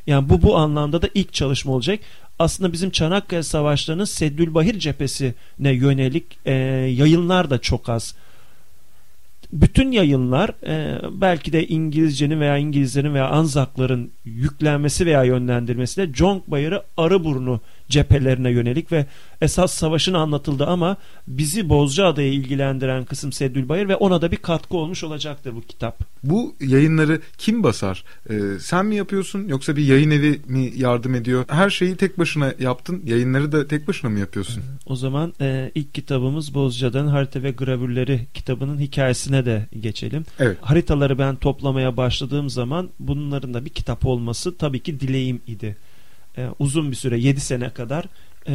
Yani 0.07 0.29
bu 0.29 0.41
bu 0.41 0.57
anlamda 0.57 1.01
da 1.01 1.09
ilk 1.13 1.33
çalışma 1.33 1.73
olacak. 1.73 1.99
Aslında 2.39 2.73
bizim 2.73 2.91
Çanakkale 2.91 3.43
Savaşları'nın 3.43 4.05
Seddülbahir 4.05 4.79
cephesine 4.79 5.33
yönelik 5.71 6.25
e, 6.45 6.53
yayınlar 6.97 7.49
da 7.49 7.57
çok 7.57 7.89
az 7.89 8.15
bütün 9.51 9.91
yayınlar 9.91 10.49
e, 10.67 11.01
belki 11.21 11.53
de 11.53 11.67
İngilizcenin 11.67 12.39
veya 12.39 12.57
İngilizlerin 12.57 13.13
veya 13.13 13.29
Anzakların 13.29 14.11
yüklenmesi 14.25 15.05
veya 15.05 15.23
yönlendirmesi 15.23 16.01
de 16.01 16.13
Conk 16.13 16.47
Bayırı 16.47 16.83
Arıburnu 16.97 17.61
cephelerine 17.91 18.51
yönelik 18.51 18.91
ve 18.91 19.05
esas 19.41 19.73
savaşın 19.73 20.13
anlatıldı 20.13 20.65
ama 20.65 20.97
bizi 21.27 21.69
Bozcaada'ya 21.69 22.27
ilgilendiren 22.27 23.05
kısım 23.05 23.31
Seddül 23.31 23.69
Bayır 23.69 23.87
ve 23.87 23.95
ona 23.95 24.21
da 24.21 24.31
bir 24.31 24.37
katkı 24.37 24.77
olmuş 24.77 25.03
olacaktır 25.03 25.55
bu 25.55 25.61
kitap. 25.61 25.99
Bu 26.23 26.55
yayınları 26.59 27.21
kim 27.37 27.63
basar? 27.63 28.03
Ee, 28.29 28.33
sen 28.59 28.85
mi 28.85 28.95
yapıyorsun 28.95 29.47
yoksa 29.47 29.75
bir 29.75 29.85
yayın 29.85 30.11
evi 30.11 30.41
mi 30.47 30.71
yardım 30.75 31.15
ediyor? 31.15 31.45
Her 31.47 31.69
şeyi 31.69 31.95
tek 31.95 32.19
başına 32.19 32.53
yaptın. 32.59 33.01
Yayınları 33.05 33.51
da 33.51 33.67
tek 33.67 33.87
başına 33.87 34.09
mı 34.09 34.19
yapıyorsun? 34.19 34.63
O 34.85 34.95
zaman 34.95 35.33
e, 35.41 35.71
ilk 35.75 35.93
kitabımız 35.93 36.53
Bozcaada'nın 36.53 37.07
harita 37.07 37.43
ve 37.43 37.51
gravürleri 37.51 38.27
kitabının 38.33 38.79
hikayesine 38.79 39.45
de 39.45 39.67
geçelim. 39.79 40.25
Evet. 40.39 40.57
Haritaları 40.61 41.19
ben 41.19 41.35
toplamaya 41.35 41.97
başladığım 41.97 42.49
zaman 42.49 42.89
bunların 42.99 43.53
da 43.53 43.65
bir 43.65 43.69
kitap 43.69 44.05
olması 44.05 44.57
tabii 44.57 44.79
ki 44.79 44.99
dileğim 44.99 45.41
idi 45.47 45.77
e, 46.37 46.47
uzun 46.59 46.91
bir 46.91 46.95
süre 46.95 47.19
7 47.19 47.39
sene 47.39 47.69
kadar 47.69 48.05
e, 48.47 48.53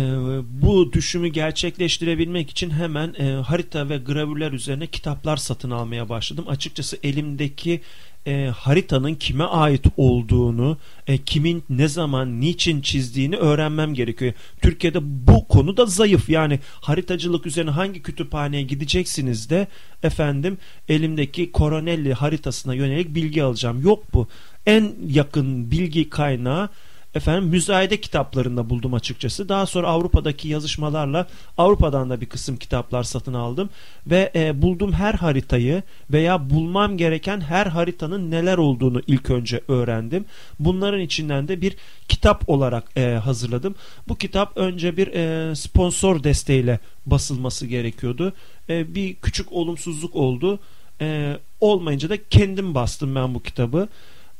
bu 0.62 0.92
düşümü 0.92 1.28
gerçekleştirebilmek 1.28 2.50
için 2.50 2.70
hemen 2.70 3.14
e, 3.18 3.32
harita 3.32 3.88
ve 3.88 3.96
gravürler 3.98 4.52
üzerine 4.52 4.86
kitaplar 4.86 5.36
satın 5.36 5.70
almaya 5.70 6.08
başladım. 6.08 6.44
Açıkçası 6.48 6.98
elimdeki 7.02 7.80
e, 8.26 8.46
haritanın 8.56 9.14
kime 9.14 9.44
ait 9.44 9.84
olduğunu, 9.96 10.78
e, 11.06 11.18
kimin 11.18 11.64
ne 11.70 11.88
zaman, 11.88 12.40
niçin 12.40 12.80
çizdiğini 12.80 13.36
öğrenmem 13.36 13.94
gerekiyor. 13.94 14.32
Türkiye'de 14.62 14.98
bu 15.02 15.48
konu 15.48 15.76
da 15.76 15.86
zayıf. 15.86 16.28
Yani 16.28 16.60
haritacılık 16.80 17.46
üzerine 17.46 17.70
hangi 17.70 18.02
kütüphaneye 18.02 18.62
gideceksiniz 18.62 19.50
de 19.50 19.66
efendim 20.02 20.58
elimdeki 20.88 21.50
Coronelli 21.54 22.14
haritasına 22.14 22.74
yönelik 22.74 23.14
bilgi 23.14 23.42
alacağım. 23.42 23.82
Yok 23.82 24.14
bu. 24.14 24.28
En 24.66 24.92
yakın 25.08 25.70
bilgi 25.70 26.10
kaynağı 26.10 26.68
efendim 27.16 27.48
müzayede 27.48 28.00
kitaplarında 28.00 28.70
buldum 28.70 28.94
açıkçası. 28.94 29.48
Daha 29.48 29.66
sonra 29.66 29.88
Avrupa'daki 29.88 30.48
yazışmalarla 30.48 31.26
Avrupa'dan 31.58 32.10
da 32.10 32.20
bir 32.20 32.26
kısım 32.26 32.56
kitaplar 32.56 33.02
satın 33.02 33.34
aldım 33.34 33.70
ve 34.06 34.32
e, 34.34 34.62
bulduğum 34.62 34.92
her 34.92 35.14
haritayı 35.14 35.82
veya 36.10 36.50
bulmam 36.50 36.96
gereken 36.96 37.40
her 37.40 37.66
haritanın 37.66 38.30
neler 38.30 38.58
olduğunu 38.58 39.02
ilk 39.06 39.30
önce 39.30 39.60
öğrendim. 39.68 40.24
Bunların 40.60 41.00
içinden 41.00 41.48
de 41.48 41.60
bir 41.60 41.76
kitap 42.08 42.48
olarak 42.48 42.84
e, 42.96 43.12
hazırladım. 43.24 43.74
Bu 44.08 44.16
kitap 44.16 44.56
önce 44.56 44.96
bir 44.96 45.06
e, 45.06 45.54
sponsor 45.54 46.24
desteğiyle 46.24 46.78
basılması 47.06 47.66
gerekiyordu. 47.66 48.32
E, 48.68 48.94
bir 48.94 49.14
küçük 49.14 49.52
olumsuzluk 49.52 50.16
oldu. 50.16 50.58
E, 51.00 51.38
olmayınca 51.60 52.10
da 52.10 52.16
kendim 52.30 52.74
bastım 52.74 53.14
ben 53.14 53.34
bu 53.34 53.42
kitabı 53.42 53.88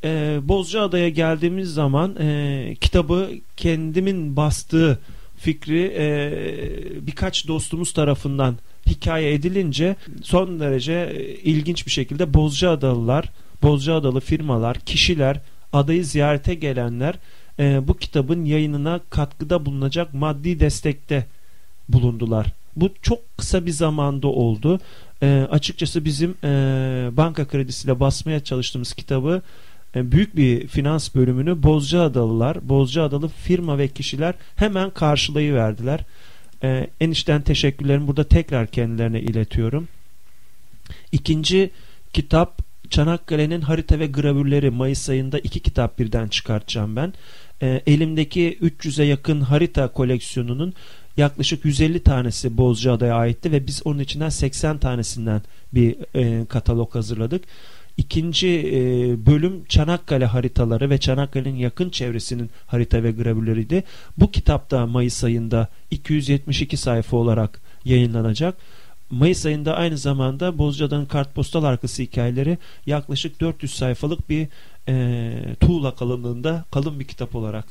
e, 0.04 0.38
Bozcaada'ya 0.42 1.08
geldiğimiz 1.08 1.74
zaman 1.74 2.16
e, 2.20 2.76
kitabı 2.80 3.30
kendimin 3.56 4.36
bastığı 4.36 4.98
fikri 5.36 5.94
e, 5.98 6.06
birkaç 7.06 7.48
dostumuz 7.48 7.92
tarafından 7.92 8.56
hikaye 8.86 9.32
edilince 9.34 9.96
son 10.22 10.60
derece 10.60 10.92
e, 10.92 11.34
ilginç 11.34 11.86
bir 11.86 11.90
şekilde 11.90 12.34
Bozcaadalılar, 12.34 13.30
Bozcaadalı 13.62 14.20
firmalar, 14.20 14.78
kişiler, 14.78 15.40
adayı 15.72 16.04
ziyarete 16.04 16.54
gelenler 16.54 17.14
e, 17.58 17.88
bu 17.88 17.96
kitabın 17.96 18.44
yayınına 18.44 19.00
katkıda 19.10 19.66
bulunacak 19.66 20.14
maddi 20.14 20.60
destekte 20.60 21.26
bulundular. 21.88 22.46
Bu 22.76 22.90
çok 23.02 23.38
kısa 23.38 23.66
bir 23.66 23.70
zamanda 23.70 24.28
oldu. 24.28 24.80
E, 25.22 25.46
açıkçası 25.50 26.04
bizim 26.04 26.34
e, 26.44 26.48
banka 27.12 27.48
kredisiyle 27.48 28.00
basmaya 28.00 28.44
çalıştığımız 28.44 28.92
kitabı 28.92 29.42
büyük 30.04 30.36
bir 30.36 30.66
finans 30.66 31.14
bölümünü 31.14 31.62
Bozcaadalılar, 31.62 32.68
Bozcaadalı 32.68 33.28
firma 33.28 33.78
ve 33.78 33.88
kişiler 33.88 34.34
hemen 34.56 34.90
karşılayıverdiler. 34.90 36.00
E, 36.62 36.86
enişten 37.00 37.42
teşekkürlerimi 37.42 38.06
burada 38.06 38.24
tekrar 38.24 38.66
kendilerine 38.66 39.20
iletiyorum. 39.20 39.88
İkinci 41.12 41.70
kitap 42.12 42.58
Çanakkale'nin 42.90 43.60
harita 43.60 43.98
ve 43.98 44.06
gravürleri 44.06 44.70
Mayıs 44.70 45.08
ayında 45.08 45.38
iki 45.38 45.60
kitap 45.60 45.98
birden 45.98 46.28
çıkartacağım 46.28 46.96
ben. 46.96 47.12
E, 47.62 47.82
elimdeki 47.86 48.58
300'e 48.62 49.04
yakın 49.04 49.40
harita 49.40 49.88
koleksiyonunun 49.88 50.74
yaklaşık 51.16 51.64
150 51.64 52.00
tanesi 52.00 52.56
Bozcaada'ya 52.56 53.14
aitti 53.14 53.52
ve 53.52 53.66
biz 53.66 53.82
onun 53.84 53.98
içinden 53.98 54.28
80 54.28 54.78
tanesinden 54.78 55.42
bir 55.74 55.96
e, 56.14 56.46
katalog 56.46 56.94
hazırladık. 56.94 57.44
İkinci 57.96 58.48
e, 58.48 58.80
bölüm 59.26 59.64
Çanakkale 59.64 60.26
haritaları 60.26 60.90
ve 60.90 60.98
Çanakkale'nin 60.98 61.56
yakın 61.56 61.90
çevresinin 61.90 62.50
harita 62.66 63.02
ve 63.02 63.10
gravürleriydi. 63.10 63.84
Bu 64.18 64.30
kitapta 64.30 64.86
Mayıs 64.86 65.24
ayında 65.24 65.68
272 65.90 66.76
sayfa 66.76 67.16
olarak 67.16 67.60
yayınlanacak. 67.84 68.54
Mayıs 69.10 69.46
ayında 69.46 69.76
aynı 69.76 69.98
zamanda 69.98 70.58
Bozcaada'nın 70.58 71.06
kartpostal 71.06 71.64
arkası 71.64 72.02
hikayeleri 72.02 72.58
yaklaşık 72.86 73.40
400 73.40 73.74
sayfalık 73.74 74.30
bir 74.30 74.48
e, 74.88 75.54
tuğla 75.60 75.94
kalınlığında 75.94 76.64
kalın 76.70 77.00
bir 77.00 77.04
kitap 77.04 77.34
olarak 77.34 77.64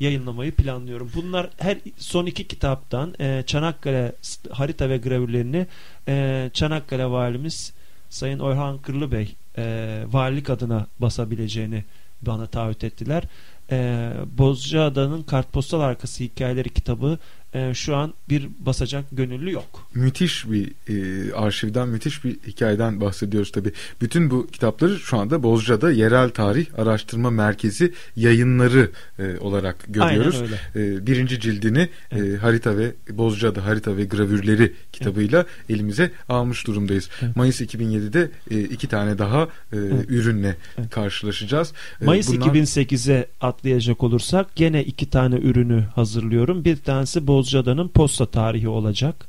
yayınlamayı 0.00 0.52
planlıyorum. 0.52 1.10
Bunlar 1.16 1.50
her 1.58 1.78
son 1.96 2.26
iki 2.26 2.48
kitaptan 2.48 3.14
e, 3.20 3.42
Çanakkale 3.46 4.12
harita 4.50 4.88
ve 4.88 4.96
gravürlerini 4.96 5.66
e, 6.08 6.50
Çanakkale 6.52 7.06
valimiz 7.06 7.72
Sayın 8.10 8.38
Orhan 8.38 8.78
Kırlıbey 8.78 9.34
e, 9.58 10.04
valilik 10.12 10.50
adına 10.50 10.86
basabileceğini 10.98 11.84
bana 12.22 12.46
taahhüt 12.46 12.84
ettiler. 12.84 13.22
E, 13.70 14.10
Bozcaada'nın 14.38 15.22
kartpostal 15.22 15.80
arkası 15.80 16.24
hikayeleri 16.24 16.68
kitabı 16.68 17.18
e, 17.54 17.74
şu 17.74 17.96
an 17.96 18.14
bir 18.28 18.48
basacak 18.58 19.04
gönüllü 19.12 19.52
yok. 19.52 19.88
Müthiş 19.94 20.50
bir 20.50 20.72
e, 20.88 21.32
arşivden, 21.32 21.88
müthiş 21.88 22.24
bir 22.24 22.36
hikayeden 22.46 23.00
bahsediyoruz 23.00 23.52
tabi. 23.52 23.72
Bütün 24.00 24.30
bu 24.30 24.46
kitapları 24.46 24.98
şu 24.98 25.18
anda 25.18 25.42
Bozca'da 25.42 25.92
Yerel 25.92 26.30
Tarih 26.30 26.66
Araştırma 26.78 27.30
Merkezi 27.30 27.92
yayınları 28.16 28.90
e, 29.18 29.38
olarak 29.38 29.76
görüyoruz. 29.88 30.42
E, 30.76 31.06
birinci 31.06 31.40
cildini 31.40 31.88
evet. 32.10 32.34
e, 32.34 32.36
harita 32.36 32.76
ve 32.76 32.92
Bozca'da 33.10 33.64
harita 33.64 33.96
ve 33.96 34.04
gravürleri 34.04 34.72
kitabıyla 34.92 35.38
evet. 35.38 35.70
elimize 35.70 36.10
almış 36.28 36.66
durumdayız. 36.66 37.08
Evet. 37.22 37.36
Mayıs 37.36 37.60
2007'de 37.60 38.30
e, 38.50 38.60
iki 38.60 38.88
tane 38.88 39.18
daha 39.18 39.42
e, 39.42 39.48
evet. 39.72 40.04
ürünle 40.08 40.56
evet. 40.78 40.90
karşılaşacağız. 40.90 41.72
E, 42.00 42.04
Mayıs 42.04 42.28
Bunlar... 42.28 42.46
2008'e 42.46 43.26
atlayacak 43.40 44.02
olursak 44.02 44.56
gene 44.56 44.84
iki 44.84 45.10
tane 45.10 45.36
ürünü 45.36 45.84
hazırlıyorum. 45.94 46.64
Bir 46.64 46.76
tanesi 46.76 47.26
Boz 47.26 47.41
Bozcaada'nın 47.42 47.88
posta 47.88 48.26
tarihi 48.26 48.68
olacak. 48.68 49.28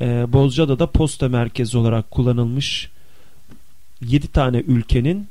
Ee, 0.00 0.32
Bozcaada'da 0.32 0.86
posta 0.86 1.28
merkezi 1.28 1.78
olarak 1.78 2.10
kullanılmış 2.10 2.90
7 4.00 4.28
tane 4.28 4.58
ülkenin 4.58 5.28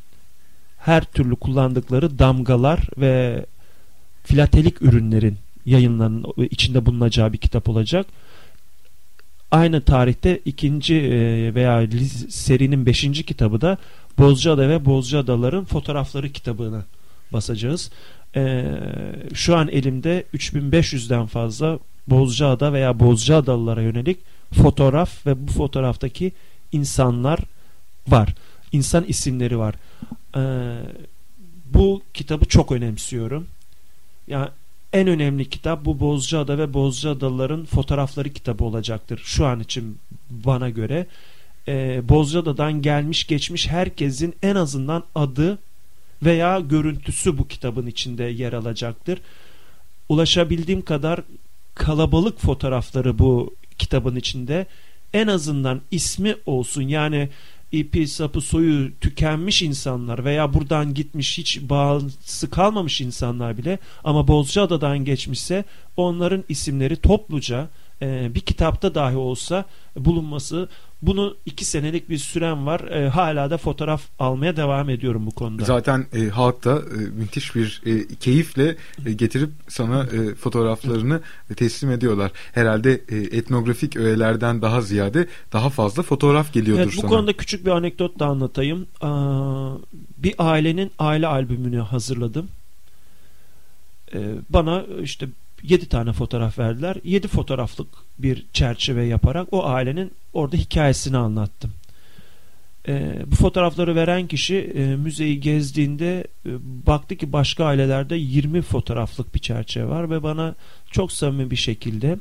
her 0.78 1.04
türlü 1.04 1.36
kullandıkları 1.36 2.20
damgalar 2.20 2.80
ve 2.98 3.46
filatelik 4.24 4.82
ürünlerin 4.82 5.38
yayınlarının 5.66 6.26
içinde 6.52 6.86
bulunacağı 6.86 7.34
bir 7.34 7.38
kitap 7.38 7.70
olacak. 7.70 8.08
Aynı 9.52 9.82
tarihte 9.82 10.42
ikinci 10.46 10.96
e, 10.96 11.56
veya 11.56 11.88
serinin 12.30 12.86
beşinci 12.86 13.26
kitabı 13.26 13.62
da 13.62 13.78
Bozcaada 14.18 14.70
ve 14.70 14.86
Bozcaadaların 14.86 15.66
fotoğrafları 15.66 16.30
kitabını 16.30 16.84
basacağız. 17.34 17.92
Ee, 18.36 18.66
şu 19.34 19.56
an 19.56 19.68
elimde 19.68 20.24
3500'den 20.34 21.26
fazla 21.26 21.80
Bozcaada 22.08 22.74
veya 22.74 23.00
Bozcaadalılara 23.00 23.82
yönelik 23.82 24.18
fotoğraf 24.54 25.26
ve 25.26 25.48
bu 25.48 25.52
fotoğraftaki 25.52 26.32
insanlar 26.72 27.40
var. 28.08 28.34
İnsan 28.72 29.04
isimleri 29.04 29.60
var. 29.60 29.76
Ee, 30.36 30.78
bu 31.74 32.02
kitabı 32.14 32.46
çok 32.46 32.72
önemsiyorum. 32.72 33.48
Yani 34.28 34.50
en 34.94 35.08
önemli 35.08 35.50
kitap 35.50 35.86
bu 35.86 36.00
Bozcaada 36.00 36.58
ve 36.58 36.74
Bozcaadalıların 36.74 37.66
fotoğrafları 37.66 38.30
kitabı 38.30 38.64
olacaktır. 38.64 39.22
Şu 39.24 39.46
an 39.46 39.60
için 39.60 39.98
bana 40.30 40.70
göre. 40.70 41.08
Ee, 41.68 42.02
Bozcaada'dan 42.10 42.82
gelmiş 42.82 43.28
geçmiş 43.28 43.68
herkesin 43.68 44.36
en 44.44 44.56
azından 44.56 45.04
adı 45.16 45.58
veya 46.24 46.60
görüntüsü 46.60 47.38
bu 47.38 47.48
kitabın 47.48 47.88
içinde 47.88 48.24
yer 48.24 48.54
alacaktır. 48.54 49.20
Ulaşabildiğim 50.10 50.82
kadar 50.82 51.20
kalabalık 51.76 52.40
fotoğrafları 52.40 53.20
bu 53.20 53.56
kitabın 53.78 54.16
içinde. 54.16 54.66
En 55.14 55.28
azından 55.28 55.82
ismi 55.92 56.36
olsun. 56.46 56.82
Yani 56.82 57.30
ipi 57.72 58.08
sapı 58.08 58.42
soyu 58.42 58.92
tükenmiş 59.02 59.62
insanlar 59.62 60.26
veya 60.26 60.54
buradan 60.54 60.94
gitmiş 60.94 61.38
hiç 61.38 61.62
bağlısı 61.62 62.50
kalmamış 62.50 63.02
insanlar 63.02 63.58
bile 63.58 63.80
ama 64.04 64.28
Bozcaada'dan 64.28 65.06
geçmişse 65.06 65.64
onların 65.98 66.44
isimleri 66.50 66.96
topluca 66.96 67.70
e, 68.02 68.36
bir 68.36 68.40
kitapta 68.40 68.96
dahi 68.96 69.16
olsa 69.16 69.66
bulunması 69.96 70.70
bunu 71.02 71.36
iki 71.46 71.66
senelik 71.66 72.10
bir 72.10 72.18
sürem 72.18 72.66
var. 72.66 72.80
E, 72.80 73.10
hala 73.10 73.50
da 73.50 73.58
fotoğraf 73.58 74.02
almaya 74.20 74.56
devam 74.56 74.90
ediyorum 74.90 75.26
bu 75.26 75.32
konuda. 75.32 75.66
Zaten 75.66 76.06
e, 76.14 76.30
halk 76.30 76.64
da 76.66 76.80
e, 76.80 76.98
müthiş 76.98 77.56
bir 77.56 77.82
e, 77.86 78.16
keyifle 78.16 78.76
e, 79.06 79.14
getirip 79.14 79.50
sana 79.68 80.04
e, 80.04 80.36
fotoğraflarını 80.36 81.22
teslim 81.56 81.92
ediyorlar. 81.92 82.32
Herhalde 82.54 83.02
e, 83.10 83.18
etnografik 83.18 83.98
öğelerden 83.98 84.62
daha 84.62 84.82
ziyade 84.82 85.28
daha 85.54 85.70
fazla 85.70 86.04
fotoğraf 86.04 86.54
geliyordur 86.54 86.82
evet, 86.82 86.94
bu 86.98 87.02
sana. 87.02 87.12
Bu 87.12 87.16
konuda 87.16 87.34
küçük 87.34 87.66
bir 87.66 87.72
anekdot 87.72 88.20
da 88.20 88.26
anlatayım. 88.26 88.88
Aa, 89.02 89.76
bir 90.18 90.36
ailenin 90.38 90.92
aile 91.00 91.28
albümünü 91.28 91.80
hazırladım. 91.80 92.48
Ee, 94.14 94.36
bana 94.50 94.84
işte 95.02 95.28
7 95.70 95.90
tane 95.90 96.14
fotoğraf 96.14 96.60
verdiler. 96.60 96.98
7 97.04 97.28
fotoğraflık 97.28 97.88
bir 98.20 98.46
çerçeve 98.54 99.06
yaparak 99.06 99.48
o 99.52 99.66
ailenin 99.66 100.12
orada 100.34 100.58
hikayesini 100.58 101.18
anlattım. 101.18 101.74
E, 102.88 103.24
bu 103.28 103.36
fotoğrafları 103.36 103.96
veren 103.96 104.28
kişi 104.28 104.56
e, 104.56 104.96
müzeyi 104.96 105.40
gezdiğinde 105.40 106.28
e, 106.46 106.50
baktı 106.88 107.16
ki 107.16 107.34
başka 107.34 107.66
ailelerde 107.66 108.16
20 108.16 108.62
fotoğraflık 108.62 109.36
bir 109.36 109.40
çerçeve 109.40 109.88
var 109.88 110.10
ve 110.10 110.24
bana 110.24 110.56
çok 110.92 111.12
samimi 111.12 111.52
bir 111.52 111.56
şekilde 111.56 112.20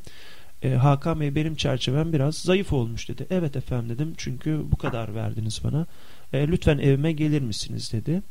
e, 0.63 0.71
Hakan 0.71 1.21
Bey 1.21 1.35
benim 1.35 1.55
çerçevem 1.55 2.13
biraz 2.13 2.35
zayıf 2.35 2.73
olmuş 2.73 3.09
dedi. 3.09 3.27
Evet 3.31 3.57
efendim 3.57 3.89
dedim 3.89 4.15
çünkü 4.17 4.61
bu 4.73 4.77
kadar 4.77 5.15
verdiniz 5.15 5.61
bana. 5.65 5.87
E, 6.33 6.49
lütfen 6.49 6.79
evime 6.79 7.13
gelir 7.13 7.43
misiniz 7.43 7.93
dedi. 7.93 8.23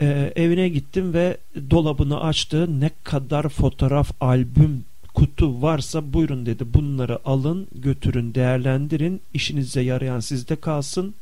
E, 0.00 0.32
evine 0.36 0.68
gittim 0.68 1.14
ve 1.14 1.36
dolabını 1.70 2.20
açtı. 2.20 2.80
Ne 2.80 2.90
kadar 3.04 3.48
fotoğraf, 3.48 4.10
albüm, 4.20 4.84
kutu 5.14 5.62
varsa 5.62 6.12
buyurun 6.12 6.46
dedi. 6.46 6.64
Bunları 6.74 7.18
alın, 7.24 7.66
götürün, 7.74 8.34
değerlendirin. 8.34 9.20
İşinize 9.34 9.80
yarayan 9.80 10.20
sizde 10.20 10.56
kalsın. 10.56 11.14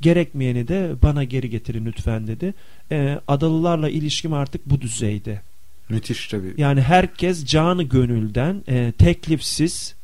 Gerekmeyeni 0.00 0.68
de 0.68 0.92
bana 1.02 1.24
geri 1.24 1.50
getirin 1.50 1.86
lütfen 1.86 2.26
dedi. 2.26 2.54
E, 2.92 3.20
adalılarla 3.28 3.88
ilişkim 3.88 4.32
artık 4.32 4.70
bu 4.70 4.80
düzeyde. 4.80 5.40
Müthiş 5.88 6.28
tabii. 6.28 6.54
Yani 6.56 6.80
herkes 6.80 7.44
canı 7.44 7.82
gönülden, 7.82 8.62
e, 8.68 8.92
teklifsiz 8.98 9.94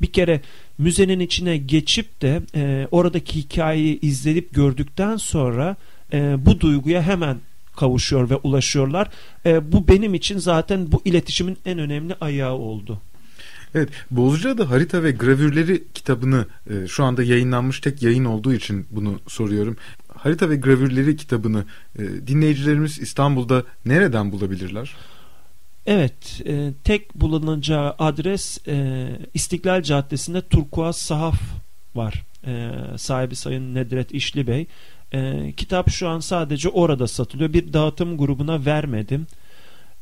bir 0.00 0.06
kere 0.06 0.40
müzenin 0.78 1.20
içine 1.20 1.56
geçip 1.56 2.22
de 2.22 2.42
e, 2.54 2.88
oradaki 2.90 3.38
hikayeyi 3.38 4.00
izleyip 4.00 4.54
gördükten 4.54 5.16
sonra 5.16 5.76
e, 6.12 6.46
bu 6.46 6.60
duyguya 6.60 7.02
hemen 7.02 7.36
kavuşuyor 7.76 8.30
ve 8.30 8.36
ulaşıyorlar. 8.36 9.08
E, 9.46 9.72
bu 9.72 9.88
benim 9.88 10.14
için 10.14 10.38
zaten 10.38 10.92
bu 10.92 11.02
iletişimin 11.04 11.58
en 11.66 11.78
önemli 11.78 12.14
ayağı 12.20 12.54
oldu. 12.54 13.00
Evet, 13.74 13.88
Bozcaada 14.10 14.70
Harita 14.70 15.02
ve 15.02 15.10
Gravürleri 15.10 15.84
kitabını 15.94 16.46
e, 16.70 16.86
şu 16.88 17.04
anda 17.04 17.22
yayınlanmış 17.22 17.80
tek 17.80 18.02
yayın 18.02 18.24
olduğu 18.24 18.54
için 18.54 18.86
bunu 18.90 19.20
soruyorum. 19.28 19.76
Harita 20.14 20.50
ve 20.50 20.56
Gravürleri 20.56 21.16
kitabını 21.16 21.64
e, 21.98 22.02
dinleyicilerimiz 22.26 22.98
İstanbul'da 22.98 23.64
nereden 23.86 24.32
bulabilirler? 24.32 24.94
Evet, 25.86 26.42
e, 26.46 26.72
tek 26.84 27.14
bulunacağı 27.14 27.94
adres 27.98 28.68
e, 28.68 29.06
İstiklal 29.34 29.82
Caddesi'nde 29.82 30.42
Turkuaz 30.42 30.96
Sahaf 30.96 31.40
var. 31.94 32.24
E, 32.46 32.70
sahibi 32.96 33.36
Sayın 33.36 33.74
Nedret 33.74 34.14
İşli 34.14 34.46
Bey. 34.46 34.66
E, 35.16 35.52
kitap 35.56 35.90
şu 35.90 36.08
an 36.08 36.20
sadece 36.20 36.68
orada 36.68 37.06
satılıyor. 37.06 37.52
Bir 37.52 37.72
dağıtım 37.72 38.18
grubuna 38.18 38.64
vermedim. 38.64 39.26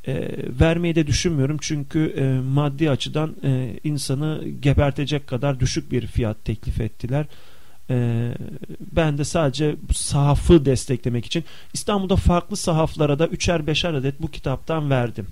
E, 0.06 0.30
vermeyi 0.60 0.94
de 0.94 1.06
düşünmüyorum 1.06 1.58
çünkü 1.60 2.14
e, 2.16 2.40
maddi 2.40 2.90
açıdan 2.90 3.34
e, 3.44 3.80
insanı 3.84 4.44
gebertecek 4.60 5.26
kadar 5.26 5.60
düşük 5.60 5.92
bir 5.92 6.06
fiyat 6.06 6.44
teklif 6.44 6.80
ettiler. 6.80 7.26
E, 7.90 8.28
ben 8.80 9.18
de 9.18 9.24
sadece 9.24 9.76
sahafı 9.92 10.64
desteklemek 10.64 11.26
için 11.26 11.44
İstanbul'da 11.74 12.16
farklı 12.16 12.56
sahaflara 12.56 13.18
da 13.18 13.26
üçer 13.26 13.66
beşer 13.66 13.94
adet 13.94 14.22
bu 14.22 14.30
kitaptan 14.30 14.90
verdim. 14.90 15.26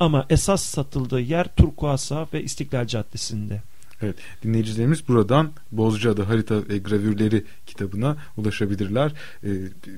Ama 0.00 0.26
esas 0.30 0.62
satıldığı 0.62 1.20
yer 1.20 1.56
Turkuaz 1.56 2.00
Sahaf 2.00 2.34
ve 2.34 2.42
İstiklal 2.42 2.86
Caddesi'nde. 2.86 3.62
Evet, 4.02 4.16
dinleyicilerimiz 4.42 5.08
buradan 5.08 5.50
Bozcaada 5.72 6.28
Harita 6.28 6.68
ve 6.68 6.78
Gravürleri 6.78 7.44
kitabına 7.66 8.16
ulaşabilirler. 8.36 9.12
Ee, 9.44 9.48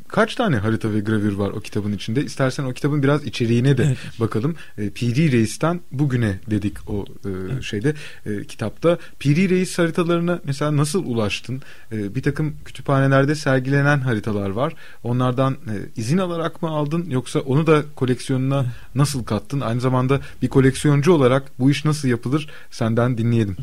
kaç 0.09 0.35
tane 0.35 0.57
harita 0.57 0.93
ve 0.93 1.01
gravür 1.01 1.33
var 1.33 1.51
o 1.51 1.61
kitabın 1.61 1.93
içinde? 1.93 2.25
İstersen 2.25 2.65
o 2.65 2.73
kitabın 2.73 3.03
biraz 3.03 3.25
içeriğine 3.25 3.79
de 3.79 3.85
evet. 3.85 4.21
bakalım. 4.21 4.57
Ee, 4.79 4.91
Piri 4.91 5.33
Reis'ten 5.33 5.81
bugüne 5.93 6.39
dedik 6.51 6.91
o 6.91 7.05
e, 7.25 7.29
evet. 7.53 7.63
şeyde 7.63 7.95
e, 8.27 8.45
kitapta. 8.45 8.99
Piri 9.19 9.49
Reis 9.49 9.79
haritalarına 9.79 10.41
mesela 10.45 10.77
nasıl 10.77 11.05
ulaştın? 11.05 11.63
E, 11.93 12.15
bir 12.15 12.23
takım 12.23 12.55
kütüphanelerde 12.65 13.35
sergilenen 13.35 13.99
haritalar 13.99 14.51
var. 14.51 14.75
Onlardan 15.03 15.53
e, 15.53 15.75
izin 15.97 16.19
alarak 16.19 16.63
mı 16.63 16.69
aldın 16.69 17.11
yoksa 17.11 17.41
onu 17.41 17.67
da 17.67 17.83
koleksiyonuna 17.97 18.67
nasıl 18.95 19.25
kattın? 19.25 19.61
Aynı 19.61 19.81
zamanda 19.81 20.21
bir 20.43 20.49
koleksiyoncu 20.49 21.13
olarak 21.13 21.43
bu 21.59 21.71
iş 21.71 21.85
nasıl 21.85 22.09
yapılır? 22.09 22.49
Senden 22.71 23.19
dinleyelim. 23.19 23.57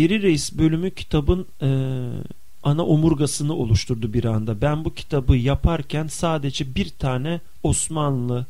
Piri 0.00 0.22
Reis 0.22 0.52
bölümü 0.52 0.90
kitabın 0.90 1.46
e, 1.62 1.68
ana 2.62 2.86
omurgasını 2.86 3.54
oluşturdu 3.54 4.12
bir 4.12 4.24
anda. 4.24 4.60
Ben 4.60 4.84
bu 4.84 4.94
kitabı 4.94 5.36
yaparken 5.36 6.06
sadece 6.06 6.74
bir 6.74 6.88
tane 6.88 7.40
Osmanlı 7.62 8.46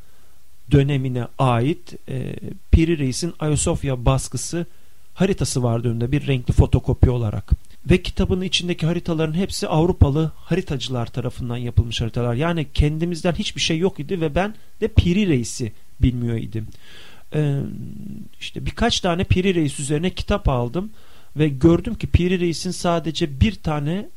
dönemine 0.71 1.27
ait 1.39 1.95
e, 2.09 2.37
Piri 2.71 2.99
Reis'in 2.99 3.35
Ayasofya 3.41 4.05
baskısı 4.05 4.67
haritası 5.15 5.63
vardı 5.63 5.89
önünde 5.89 6.13
bir 6.13 6.27
renkli 6.27 6.53
fotokopi 6.53 7.11
olarak. 7.11 7.51
ve 7.91 8.03
kitabın 8.03 8.41
içindeki 8.41 8.87
haritaların 8.87 9.35
hepsi 9.35 9.69
Avrupalı 9.69 10.33
haritacılar 10.37 11.07
tarafından 11.07 11.57
yapılmış 11.57 12.01
haritalar. 12.01 12.35
Yani 12.35 12.67
kendimizden 12.75 13.33
hiçbir 13.33 13.61
şey 13.61 13.79
yok 13.79 14.01
idi 14.01 14.21
ve 14.21 14.35
ben 14.35 14.55
de 14.81 14.89
Piri 14.89 15.29
Reis'i 15.29 15.73
bilmiyor 16.03 16.37
idim. 16.37 16.67
Ee, 17.35 17.61
işte 18.41 18.67
birkaç 18.67 19.01
tane 19.01 19.25
Piri 19.25 19.55
Reis 19.55 19.81
üzerine 19.81 20.11
kitap 20.11 20.49
aldım 20.49 20.91
ve 21.37 21.49
gördüm 21.49 21.95
ki 21.95 22.07
Piri 22.07 22.41
Reis'in 22.41 22.71
sadece 22.71 23.41
bir 23.41 23.55
tane 23.55 24.09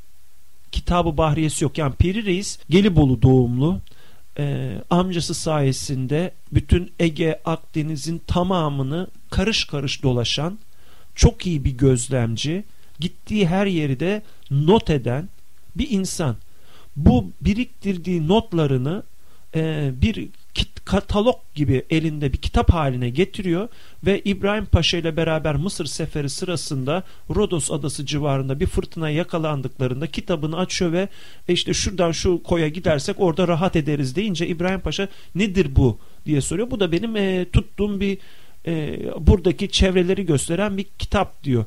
kitabı 0.71 1.17
bahriyesi 1.17 1.63
yok. 1.63 1.77
Yani 1.77 1.95
Piri 1.95 2.25
Reis 2.25 2.59
Gelibolu 2.69 3.21
doğumlu 3.21 3.81
e, 4.37 4.75
amcası 4.89 5.33
sayesinde 5.33 6.31
bütün 6.51 6.91
Ege 6.99 7.41
Akdeniz'in 7.45 8.21
tamamını 8.27 9.07
karış 9.29 9.65
karış 9.65 10.03
dolaşan 10.03 10.59
çok 11.15 11.47
iyi 11.47 11.65
bir 11.65 11.77
gözlemci 11.77 12.63
gittiği 12.99 13.47
her 13.47 13.65
yeri 13.65 13.99
de 13.99 14.21
not 14.51 14.89
eden 14.89 15.29
bir 15.75 15.89
insan. 15.89 16.35
Bu 16.95 17.31
biriktirdiği 17.41 18.27
notlarını 18.27 19.03
e, 19.55 19.91
bir 20.01 20.29
katalog 20.85 21.35
gibi 21.55 21.85
elinde 21.89 22.33
bir 22.33 22.37
kitap 22.37 22.73
haline 22.73 23.09
getiriyor 23.09 23.67
ve 24.05 24.21
İbrahim 24.25 24.65
Paşa 24.65 24.97
ile 24.97 25.17
beraber 25.17 25.55
Mısır 25.55 25.85
seferi 25.85 26.29
sırasında 26.29 27.03
Rodos 27.35 27.71
adası 27.71 28.05
civarında 28.05 28.59
bir 28.59 28.65
fırtına 28.65 29.09
yakalandıklarında 29.09 30.07
kitabını 30.07 30.57
açıyor 30.57 30.91
ve 30.91 31.09
e 31.47 31.53
işte 31.53 31.73
şuradan 31.73 32.11
şu 32.11 32.43
koya 32.43 32.67
gidersek 32.67 33.15
orada 33.19 33.47
rahat 33.47 33.75
ederiz 33.75 34.15
deyince 34.15 34.47
İbrahim 34.47 34.79
Paşa 34.79 35.07
nedir 35.35 35.75
bu 35.75 35.97
diye 36.25 36.41
soruyor. 36.41 36.71
Bu 36.71 36.79
da 36.79 36.91
benim 36.91 37.15
e, 37.15 37.45
tuttuğum 37.53 37.99
bir 37.99 38.17
e, 38.65 38.99
buradaki 39.27 39.69
çevreleri 39.69 40.25
gösteren 40.25 40.77
bir 40.77 40.85
kitap 40.99 41.43
diyor. 41.43 41.65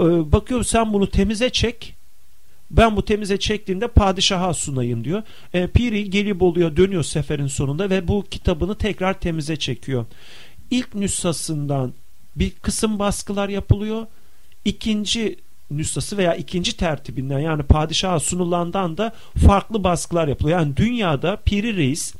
E, 0.00 0.04
bakıyor 0.32 0.62
sen 0.62 0.92
bunu 0.92 1.10
temize 1.10 1.50
çek 1.50 1.94
ben 2.70 2.96
bu 2.96 3.04
temize 3.04 3.38
çektiğimde 3.38 3.88
padişaha 3.88 4.54
sunayım 4.54 5.04
diyor. 5.04 5.22
E, 5.54 5.66
Piri 5.66 6.10
gelip 6.10 6.42
oluyor 6.42 6.76
dönüyor 6.76 7.02
seferin 7.02 7.46
sonunda 7.46 7.90
ve 7.90 8.08
bu 8.08 8.24
kitabını 8.30 8.74
tekrar 8.74 9.20
temize 9.20 9.56
çekiyor. 9.56 10.06
İlk 10.70 10.94
nüshasından 10.94 11.92
bir 12.36 12.50
kısım 12.50 12.98
baskılar 12.98 13.48
yapılıyor. 13.48 14.06
İkinci 14.64 15.36
nüshası 15.70 16.16
veya 16.16 16.34
ikinci 16.34 16.76
tertibinden 16.76 17.38
yani 17.38 17.62
padişaha 17.62 18.20
sunulandan 18.20 18.98
da 18.98 19.12
farklı 19.46 19.84
baskılar 19.84 20.28
yapılıyor. 20.28 20.58
Yani 20.58 20.76
dünyada 20.76 21.36
Piri 21.36 21.76
Reis 21.76 22.14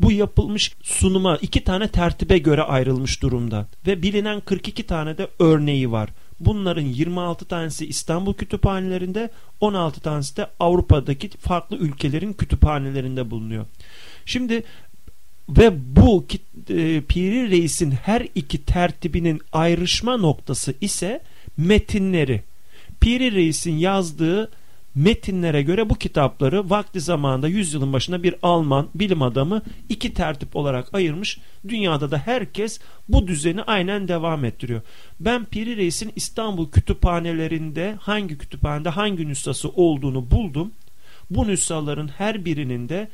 bu 0.00 0.12
yapılmış 0.12 0.72
sunuma 0.82 1.36
iki 1.36 1.64
tane 1.64 1.88
tertibe 1.88 2.38
göre 2.38 2.62
ayrılmış 2.62 3.22
durumda 3.22 3.66
ve 3.86 4.02
bilinen 4.02 4.40
42 4.40 4.82
tane 4.82 5.18
de 5.18 5.28
örneği 5.38 5.92
var. 5.92 6.10
Bunların 6.44 6.82
26 6.82 7.44
tanesi 7.44 7.86
İstanbul 7.86 8.34
kütüphanelerinde, 8.34 9.30
16 9.60 10.00
tanesi 10.00 10.36
de 10.36 10.46
Avrupa'daki 10.60 11.28
farklı 11.28 11.76
ülkelerin 11.76 12.32
kütüphanelerinde 12.32 13.30
bulunuyor. 13.30 13.66
Şimdi 14.26 14.62
ve 15.48 15.96
bu 15.96 16.26
e, 16.68 17.00
Piri 17.00 17.50
Reis'in 17.50 17.90
her 17.90 18.26
iki 18.34 18.64
tertibinin 18.64 19.40
ayrışma 19.52 20.16
noktası 20.16 20.74
ise 20.80 21.20
metinleri. 21.56 22.42
Piri 23.00 23.32
Reis'in 23.32 23.76
yazdığı 23.76 24.50
metinlere 24.94 25.62
göre 25.62 25.90
bu 25.90 25.94
kitapları 25.94 26.70
vakti 26.70 27.00
zamanında 27.00 27.48
yüzyılın 27.48 27.92
başında 27.92 28.22
bir 28.22 28.34
Alman 28.42 28.88
bilim 28.94 29.22
adamı 29.22 29.62
iki 29.88 30.14
tertip 30.14 30.56
olarak 30.56 30.94
ayırmış. 30.94 31.38
Dünyada 31.68 32.10
da 32.10 32.18
herkes 32.18 32.80
bu 33.08 33.26
düzeni 33.26 33.62
aynen 33.62 34.08
devam 34.08 34.44
ettiriyor. 34.44 34.80
Ben 35.20 35.44
Piri 35.44 35.76
Reis'in 35.76 36.12
İstanbul 36.16 36.70
kütüphanelerinde 36.70 37.96
hangi 38.00 38.38
kütüphanede 38.38 38.88
hangi 38.88 39.28
nüshası 39.28 39.68
olduğunu 39.68 40.30
buldum. 40.30 40.72
Bu 41.30 41.48
nüshaların 41.48 42.08
her 42.08 42.44
birinin 42.44 42.88
de 42.88 43.08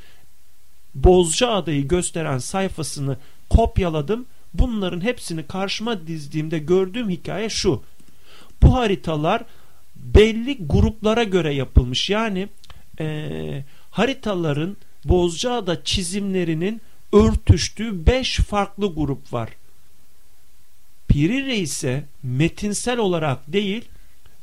Bozca 0.94 1.48
adayı 1.48 1.88
gösteren 1.88 2.38
sayfasını 2.38 3.16
kopyaladım. 3.50 4.26
Bunların 4.54 5.00
hepsini 5.00 5.46
karşıma 5.46 6.06
dizdiğimde 6.06 6.58
gördüğüm 6.58 7.10
hikaye 7.10 7.48
şu. 7.48 7.82
Bu 8.62 8.74
haritalar 8.74 9.42
belli 9.98 10.66
gruplara 10.66 11.24
göre 11.24 11.54
yapılmış. 11.54 12.10
Yani 12.10 12.48
e, 13.00 13.64
haritaların 13.90 14.76
Bozcaada 15.04 15.84
çizimlerinin 15.84 16.80
örtüştüğü 17.12 18.06
beş 18.06 18.36
farklı 18.36 18.94
grup 18.94 19.32
var. 19.32 19.50
Piri 21.08 21.46
Reis'e 21.46 22.04
metinsel 22.22 22.98
olarak 22.98 23.52
değil 23.52 23.84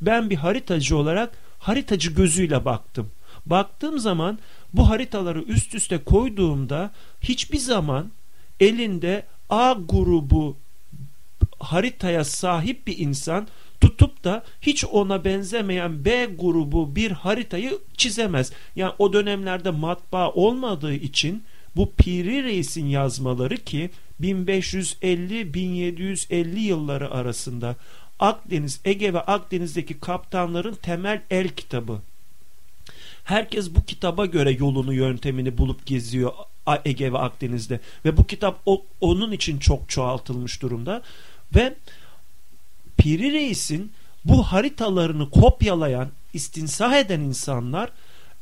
ben 0.01 0.29
bir 0.29 0.35
haritacı 0.35 0.97
olarak 0.97 1.37
haritacı 1.59 2.11
gözüyle 2.11 2.65
baktım. 2.65 3.11
Baktığım 3.45 3.99
zaman 3.99 4.39
bu 4.73 4.89
haritaları 4.89 5.41
üst 5.41 5.75
üste 5.75 6.03
koyduğumda 6.03 6.91
hiçbir 7.21 7.57
zaman 7.57 8.11
elinde 8.59 9.25
A 9.49 9.75
grubu 9.89 10.57
haritaya 11.59 12.23
sahip 12.23 12.87
bir 12.87 12.97
insan 12.97 13.47
tutup 13.85 14.23
da 14.23 14.43
hiç 14.61 14.85
ona 14.85 15.25
benzemeyen 15.25 16.05
B 16.05 16.27
grubu 16.39 16.95
bir 16.95 17.11
haritayı 17.11 17.79
çizemez. 17.97 18.51
Yani 18.75 18.93
o 18.99 19.13
dönemlerde 19.13 19.71
matbaa 19.71 20.31
olmadığı 20.31 20.93
için 20.93 21.43
bu 21.75 21.91
Piri 21.91 22.43
Reis'in 22.43 22.85
yazmaları 22.85 23.57
ki 23.57 23.89
1550-1750 24.21 26.59
yılları 26.59 27.11
arasında 27.11 27.75
Akdeniz, 28.19 28.79
Ege 28.85 29.13
ve 29.13 29.21
Akdeniz'deki 29.21 29.99
kaptanların 29.99 30.75
temel 30.75 31.21
el 31.29 31.47
kitabı. 31.47 32.01
Herkes 33.23 33.75
bu 33.75 33.85
kitaba 33.85 34.25
göre 34.25 34.51
yolunu 34.51 34.93
yöntemini 34.93 35.57
bulup 35.57 35.85
geziyor 35.85 36.31
Ege 36.85 37.13
ve 37.13 37.17
Akdeniz'de 37.17 37.79
ve 38.05 38.17
bu 38.17 38.23
kitap 38.23 38.59
onun 39.01 39.31
için 39.31 39.59
çok 39.59 39.89
çoğaltılmış 39.89 40.61
durumda 40.61 41.01
ve 41.55 41.75
Piri 42.97 43.31
Reis'in 43.31 43.91
bu 44.25 44.43
haritalarını 44.43 45.29
kopyalayan, 45.29 46.07
istinsah 46.33 46.95
eden 46.95 47.19
insanlar 47.19 47.89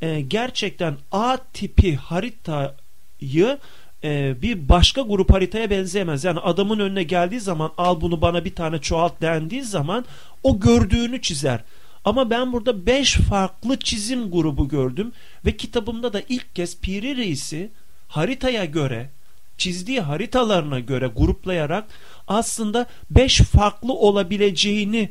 e, 0.02 0.22
gerçekten 0.22 0.98
A 1.12 1.38
tipi 1.54 1.96
haritayı 1.96 3.58
e, 4.04 4.42
bir 4.42 4.70
başka 4.70 5.02
grup 5.02 5.34
haritaya 5.34 5.70
benzeyemez. 5.70 6.24
Yani 6.24 6.40
adamın 6.40 6.80
önüne 6.80 7.04
geldiği 7.04 7.40
zaman 7.40 7.72
al 7.78 8.02
bunu 8.02 8.22
bana 8.22 8.46
bir 8.46 8.56
tane 8.56 8.82
çoğalt 8.82 9.22
dendiği 9.22 9.64
zaman 9.64 10.06
o 10.44 10.60
gördüğünü 10.60 11.22
çizer. 11.22 11.60
Ama 12.06 12.30
ben 12.30 12.54
burada 12.54 12.86
beş 12.86 13.14
farklı 13.14 13.80
çizim 13.80 14.32
grubu 14.32 14.70
gördüm 14.70 15.12
ve 15.46 15.58
kitabımda 15.58 16.14
da 16.14 16.22
ilk 16.30 16.56
kez 16.56 16.80
Piri 16.80 17.18
Reis'i 17.18 17.72
haritaya 18.08 18.66
göre 18.66 19.10
çizdiği 19.58 20.02
haritalarına 20.02 20.80
göre 20.80 21.08
gruplayarak 21.08 21.86
aslında 22.28 22.86
beş 23.10 23.38
farklı 23.38 23.94
olabileceğini 23.94 25.10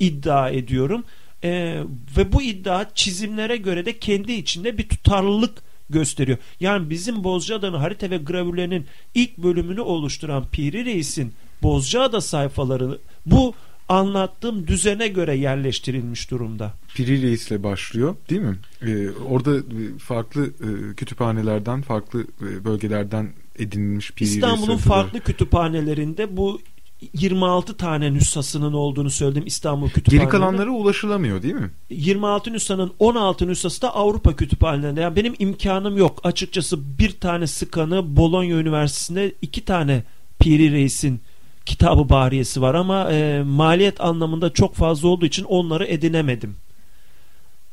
iddia 0.00 0.50
ediyorum. 0.50 1.04
Ee, 1.44 1.82
ve 2.16 2.32
bu 2.32 2.42
iddia 2.42 2.94
çizimlere 2.94 3.56
göre 3.56 3.86
de 3.86 3.98
kendi 3.98 4.32
içinde 4.32 4.78
bir 4.78 4.88
tutarlılık 4.88 5.62
gösteriyor. 5.90 6.38
Yani 6.60 6.90
bizim 6.90 7.24
Bozcaada'nın 7.24 7.78
harita 7.78 8.10
ve 8.10 8.16
gravürlerinin 8.16 8.86
ilk 9.14 9.38
bölümünü 9.38 9.80
oluşturan 9.80 10.44
Piri 10.52 10.84
Reis'in 10.84 11.32
Bozcaada 11.62 12.20
sayfaları 12.20 12.98
bu 13.26 13.54
anlattığım 13.88 14.66
düzene 14.66 15.08
göre 15.08 15.36
yerleştirilmiş 15.36 16.30
durumda. 16.30 16.72
Piri 16.94 17.22
Reis'le 17.22 17.62
başlıyor 17.62 18.16
değil 18.30 18.40
mi? 18.40 18.56
Ee, 18.82 19.10
orada 19.10 19.56
farklı 19.98 20.46
e, 20.46 20.94
kütüphanelerden, 20.94 21.82
farklı 21.82 22.20
e, 22.22 22.64
bölgelerden 22.64 23.32
edinilmiş 23.58 24.12
Piri 24.12 24.28
İstanbul'un 24.28 24.76
farklı 24.76 25.20
kütüphanelerinde 25.20 26.36
bu 26.36 26.60
26 27.12 27.76
tane 27.76 28.14
nüshasının 28.14 28.72
olduğunu 28.72 29.10
söyledim 29.10 29.42
İstanbul 29.46 29.88
kütüphanelerinde. 29.88 30.24
Geri 30.24 30.40
kalanlara 30.40 30.70
ulaşılamıyor 30.70 31.42
değil 31.42 31.54
mi? 31.54 31.70
26 31.90 32.52
nüshanın 32.52 32.92
16 32.98 33.48
nüshası 33.48 33.82
da 33.82 33.94
Avrupa 33.94 34.36
kütüphanelerinde. 34.36 35.00
Yani 35.00 35.16
benim 35.16 35.34
imkanım 35.38 35.96
yok. 35.96 36.20
Açıkçası 36.24 36.98
bir 36.98 37.10
tane 37.10 37.46
sıkanı 37.46 38.16
Bologna 38.16 38.54
Üniversitesi'nde 38.54 39.32
iki 39.42 39.64
tane 39.64 40.02
Piri 40.38 40.72
Reis'in 40.72 41.20
kitabı 41.66 42.08
bariyesi 42.08 42.62
var 42.62 42.74
ama 42.74 43.12
e, 43.12 43.42
maliyet 43.42 44.00
anlamında 44.00 44.52
çok 44.52 44.74
fazla 44.74 45.08
olduğu 45.08 45.26
için 45.26 45.44
onları 45.44 45.84
edinemedim. 45.84 46.56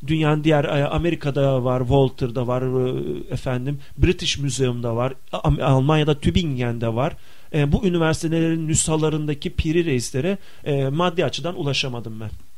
Dünyanın 0.08 0.44
diğer 0.44 0.64
e, 0.64 0.88
Amerika'da 0.88 1.64
var, 1.64 1.80
Walter'da 1.80 2.48
var, 2.48 2.62
e, 2.62 3.34
efendim 3.34 3.80
British 3.98 4.38
Museum'da 4.38 4.96
var, 4.96 5.14
Almanya'da 5.62 6.20
Tübingen'de 6.20 6.96
var. 6.96 7.14
E, 7.54 7.72
bu 7.72 7.86
üniversitelerin 7.86 8.68
nüshalarındaki 8.68 9.56
piri 9.56 9.86
reislere 9.86 10.38
e, 10.64 10.90
maddi 10.90 11.26
açıdan 11.26 11.60
ulaşamadım 11.60 12.20
ben. 12.20 12.51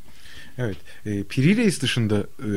Evet. 0.57 0.77
E, 1.05 1.23
Piri 1.23 1.57
Reis 1.57 1.81
dışında 1.81 2.17
e, 2.17 2.49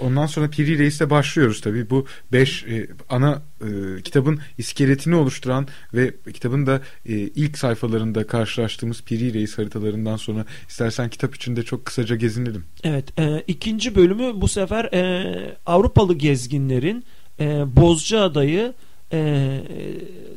ondan 0.00 0.26
sonra 0.26 0.50
Piri 0.50 0.78
Reis'le 0.78 1.10
başlıyoruz 1.10 1.60
tabii. 1.60 1.90
Bu 1.90 2.06
beş 2.32 2.64
e, 2.64 2.88
ana 3.08 3.42
e, 3.60 4.02
kitabın 4.02 4.40
iskeletini 4.58 5.14
oluşturan 5.14 5.68
ve 5.94 6.14
kitabın 6.32 6.66
da 6.66 6.80
e, 7.06 7.12
ilk 7.12 7.58
sayfalarında 7.58 8.26
karşılaştığımız 8.26 9.02
Piri 9.02 9.34
Reis 9.34 9.58
haritalarından 9.58 10.16
sonra 10.16 10.44
istersen 10.68 11.10
kitap 11.10 11.34
içinde 11.34 11.62
çok 11.62 11.84
kısaca 11.84 12.16
gezinelim. 12.16 12.64
Evet. 12.84 13.20
E, 13.20 13.44
ikinci 13.46 13.94
bölümü 13.94 14.32
bu 14.40 14.48
sefer 14.48 14.84
e, 14.84 15.56
Avrupalı 15.66 16.14
gezginlerin 16.14 17.04
e, 17.40 17.76
Bozcaada'yı 17.76 18.74
e, 19.12 19.60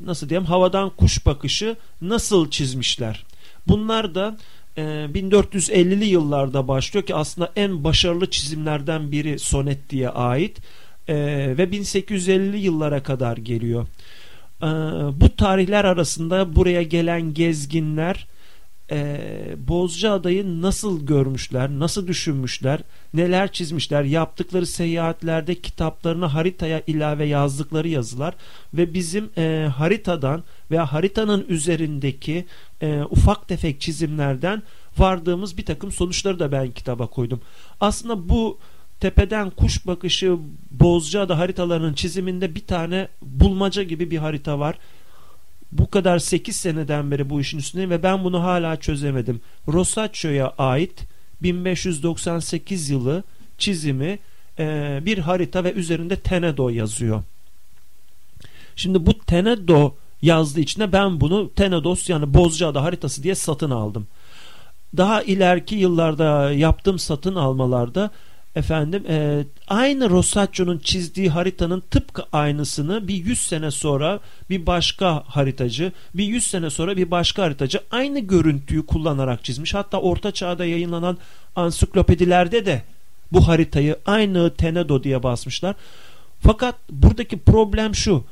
nasıl 0.06 0.30
diyeyim 0.30 0.46
havadan 0.46 0.90
kuş 0.90 1.26
bakışı 1.26 1.76
nasıl 2.02 2.50
çizmişler. 2.50 3.26
Bunlar 3.68 4.16
da 4.16 4.38
1450'li 4.78 6.04
ee, 6.04 6.08
yıllarda 6.08 6.68
başlıyor 6.68 7.06
ki 7.06 7.16
aslında 7.16 7.52
en 7.56 7.84
başarılı 7.84 8.30
çizimlerden 8.30 9.12
biri 9.12 9.40
Sonet 9.40 9.90
diye 9.90 10.10
ait 10.10 10.58
e, 11.08 11.16
ve 11.58 11.64
1850'li 11.64 12.58
yıllara 12.58 13.04
kadar 13.04 13.38
geliyor. 13.38 13.88
E, 14.62 14.68
bu 15.22 15.36
tarihler 15.36 15.86
arasında 15.86 16.56
buraya 16.56 16.84
gelen 16.84 17.34
gezginler 17.34 18.28
e, 18.92 19.20
Bozcaada'yı 19.68 20.62
nasıl 20.62 21.06
görmüşler, 21.06 21.70
nasıl 21.70 22.08
düşünmüşler, 22.08 22.80
neler 23.14 23.52
çizmişler, 23.52 24.04
yaptıkları 24.04 24.66
seyahatlerde 24.66 25.56
kitaplarına 25.56 26.34
haritaya 26.34 26.82
ilave 26.88 27.26
yazdıkları 27.26 27.88
yazılar 27.88 28.34
ve 28.74 28.94
bizim 28.94 29.30
e, 29.38 29.70
haritadan 29.76 30.44
veya 30.72 30.94
haritanın 30.94 31.46
üzerindeki 31.50 32.46
e, 32.82 33.02
ufak 33.02 33.48
tefek 33.48 33.82
çizimlerden 33.82 34.64
vardığımız 34.98 35.58
bir 35.58 35.66
takım 35.66 35.92
sonuçları 35.92 36.40
da 36.40 36.52
ben 36.52 36.72
kitaba 36.72 37.08
koydum. 37.08 37.42
Aslında 37.80 38.30
bu 38.30 38.60
tepeden 39.00 39.50
kuş 39.50 39.88
bakışı 39.88 40.38
Bozcaada 40.72 41.40
haritalarının 41.40 41.94
çiziminde 41.94 42.56
bir 42.56 42.66
tane 42.66 43.08
bulmaca 43.22 43.84
gibi 43.84 44.12
bir 44.12 44.18
harita 44.18 44.60
var. 44.60 44.78
Bu 45.72 45.90
kadar 45.90 46.20
8 46.20 46.56
seneden 46.56 47.12
beri 47.12 47.30
bu 47.30 47.42
işin 47.42 47.58
üstündeyim 47.58 47.90
ve 47.90 48.04
ben 48.04 48.24
bunu 48.24 48.44
hala 48.44 48.76
çözemedim. 48.76 49.42
Rosaccio'ya 49.68 50.54
ait 50.58 51.04
1598 51.44 52.90
yılı 52.90 53.24
çizimi 53.58 54.20
e, 54.60 55.00
bir 55.06 55.18
harita 55.18 55.64
ve 55.64 55.74
üzerinde 55.74 56.16
Tenedo 56.16 56.70
yazıyor. 56.70 57.24
Şimdi 58.76 59.06
bu 59.06 59.20
Tenedo 59.20 59.96
yazdığı 60.22 60.60
için 60.60 60.92
ben 60.92 61.22
bunu 61.22 61.54
Tenedos 61.54 62.10
yani 62.10 62.34
Bozcaada 62.34 62.84
haritası 62.84 63.24
diye 63.24 63.36
satın 63.36 63.72
aldım. 63.72 64.08
Daha 64.98 65.22
ileriki 65.22 65.76
yıllarda 65.76 66.52
yaptığım 66.52 67.00
satın 67.00 67.36
almalarda 67.36 68.12
efendim 68.56 69.04
e, 69.10 69.46
aynı 69.68 70.10
Rosaccio'nun 70.10 70.78
çizdiği 70.78 71.30
haritanın 71.30 71.84
tıpkı 71.92 72.24
aynısını 72.32 73.08
bir 73.08 73.14
100 73.14 73.42
sene 73.42 73.72
sonra 73.72 74.20
bir 74.50 74.66
başka 74.66 75.24
haritacı 75.28 75.92
bir 76.14 76.24
100 76.24 76.48
sene 76.48 76.70
sonra 76.70 76.98
bir 76.98 77.12
başka 77.12 77.44
haritacı 77.44 77.80
aynı 77.92 78.20
görüntüyü 78.20 78.86
kullanarak 78.86 79.44
çizmiş. 79.44 79.74
Hatta 79.74 80.02
orta 80.02 80.32
çağda 80.32 80.66
yayınlanan 80.66 81.18
ansiklopedilerde 81.56 82.66
de 82.66 82.82
bu 83.32 83.48
haritayı 83.48 83.96
aynı 84.06 84.54
Tenedo 84.54 85.04
diye 85.04 85.24
basmışlar. 85.24 85.76
Fakat 86.40 86.76
buradaki 86.90 87.40
problem 87.40 87.96
şu. 87.96 88.24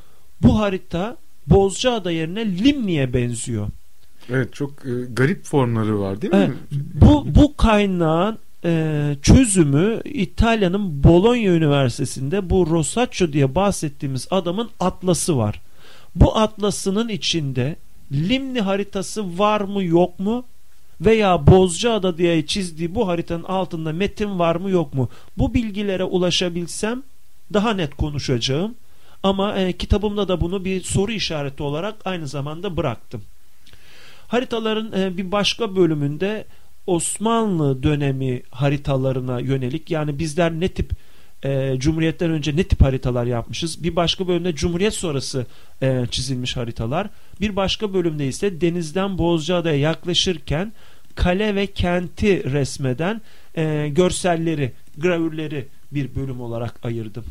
Bu 0.42 0.60
harita 0.60 1.18
Bozcaada 1.48 2.12
yerine 2.12 2.46
Limni'ye 2.46 3.14
benziyor. 3.14 3.68
Evet 4.30 4.54
çok 4.54 4.72
e, 4.86 4.92
garip 5.14 5.44
formları 5.44 6.00
var 6.00 6.22
değil 6.22 6.34
mi? 6.34 6.40
Evet, 6.40 6.84
bu, 6.94 7.36
bu 7.36 7.58
kaynağın 7.58 8.38
e, 8.66 9.16
çözümü 9.22 10.02
İtalya'nın 10.06 11.04
Bologna 11.04 11.48
Üniversitesi'nde 11.48 12.50
bu 12.50 12.68
Rosaccio 12.70 13.34
diye 13.34 13.56
bahsettiğimiz 13.56 14.28
adamın 14.32 14.70
atlası 14.80 15.38
var. 15.38 15.62
Bu 16.16 16.38
atlasının 16.38 17.10
içinde 17.10 17.76
Limni 18.12 18.62
haritası 18.62 19.40
var 19.40 19.62
mı 19.62 19.84
yok 19.84 20.20
mu? 20.20 20.46
Veya 21.02 21.48
Bozcaada 21.48 22.18
diye 22.18 22.46
çizdiği 22.46 22.96
bu 22.96 23.08
haritanın 23.08 23.44
altında 23.44 23.94
metin 23.94 24.40
var 24.40 24.56
mı 24.56 24.70
yok 24.70 24.94
mu? 24.94 25.10
Bu 25.38 25.54
bilgilere 25.54 26.04
ulaşabilsem 26.04 27.04
daha 27.54 27.74
net 27.74 27.96
konuşacağım. 27.96 28.76
Ama 29.24 29.56
e, 29.56 29.74
kitabımda 29.74 30.28
da 30.28 30.42
bunu 30.42 30.66
bir 30.66 30.82
soru 30.84 31.12
işareti 31.12 31.64
olarak 31.64 31.96
aynı 32.06 32.28
zamanda 32.28 32.78
bıraktım. 32.78 33.22
Haritaların 34.28 34.92
e, 35.02 35.18
bir 35.18 35.32
başka 35.32 35.76
bölümünde 35.76 36.46
Osmanlı 36.88 37.84
dönemi 37.84 38.42
haritalarına 38.50 39.40
yönelik 39.40 39.92
yani 39.92 40.20
bizler 40.20 40.52
ne 40.52 40.68
tip 40.68 40.92
e, 41.44 41.76
Cumhuriyet'ten 41.78 42.32
önce 42.32 42.56
ne 42.56 42.64
tip 42.64 42.82
haritalar 42.82 43.26
yapmışız? 43.26 43.84
Bir 43.84 43.96
başka 43.96 44.28
bölümde 44.28 44.56
Cumhuriyet 44.56 44.94
sonrası 44.94 45.46
e, 45.82 46.06
çizilmiş 46.12 46.58
haritalar. 46.58 47.10
Bir 47.42 47.56
başka 47.56 47.94
bölümde 47.94 48.28
ise 48.28 48.62
denizden 48.62 49.18
Bozcaada'ya 49.18 49.80
yaklaşırken 49.80 50.74
kale 51.16 51.56
ve 51.56 51.68
kenti 51.68 52.52
resmeden 52.52 53.22
e, 53.58 53.88
görselleri, 53.90 54.72
gravürleri 54.98 55.68
bir 55.92 56.16
bölüm 56.16 56.42
olarak 56.42 56.86
ayırdım. 56.86 57.24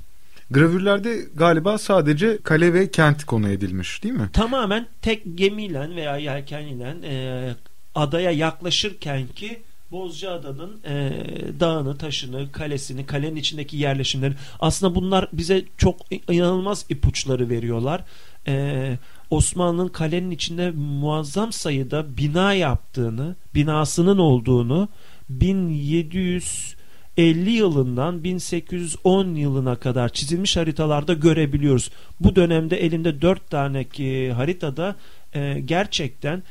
Gravürlerde 0.51 1.19
galiba 1.35 1.79
sadece 1.79 2.39
kale 2.43 2.75
ve 2.75 2.91
kent 2.91 3.25
konu 3.25 3.49
edilmiş 3.49 4.03
değil 4.03 4.15
mi? 4.15 4.29
Tamamen 4.33 4.87
tek 5.03 5.23
gemiyle 5.35 5.97
veya 5.97 6.17
yelkenle 6.17 6.97
e, 7.05 7.55
adaya 7.95 8.31
yaklaşırken 8.31 9.27
ki 9.27 9.63
Bozcaada'nın 9.91 10.81
e, 10.85 11.13
dağını, 11.61 11.99
taşını, 11.99 12.53
kalesini, 12.53 13.07
kalenin 13.07 13.37
içindeki 13.37 13.77
yerleşimleri 13.77 14.35
aslında 14.61 14.95
bunlar 14.95 15.29
bize 15.33 15.65
çok 15.77 15.97
inanılmaz 16.31 16.87
ipuçları 16.89 17.49
veriyorlar. 17.49 18.05
E, 18.47 18.99
Osmanlı'nın 19.31 19.89
kalenin 19.89 20.31
içinde 20.31 20.71
muazzam 20.71 21.53
sayıda 21.53 22.17
bina 22.17 22.55
yaptığını, 22.55 23.37
binasının 23.55 24.19
olduğunu 24.19 24.89
1700 25.29 26.75
50 27.17 27.51
yılından 27.51 28.25
1810 28.25 29.35
yılına 29.35 29.77
kadar 29.77 30.09
çizilmiş 30.09 30.57
haritalarda 30.57 31.13
görebiliyoruz. 31.13 31.91
Bu 32.21 32.37
dönemde 32.37 32.77
elimde 32.77 33.23
4 33.23 33.51
tane 33.51 33.85
ki 33.85 34.33
haritada 34.33 34.97
e, 35.35 35.61
gerçekten 35.65 36.43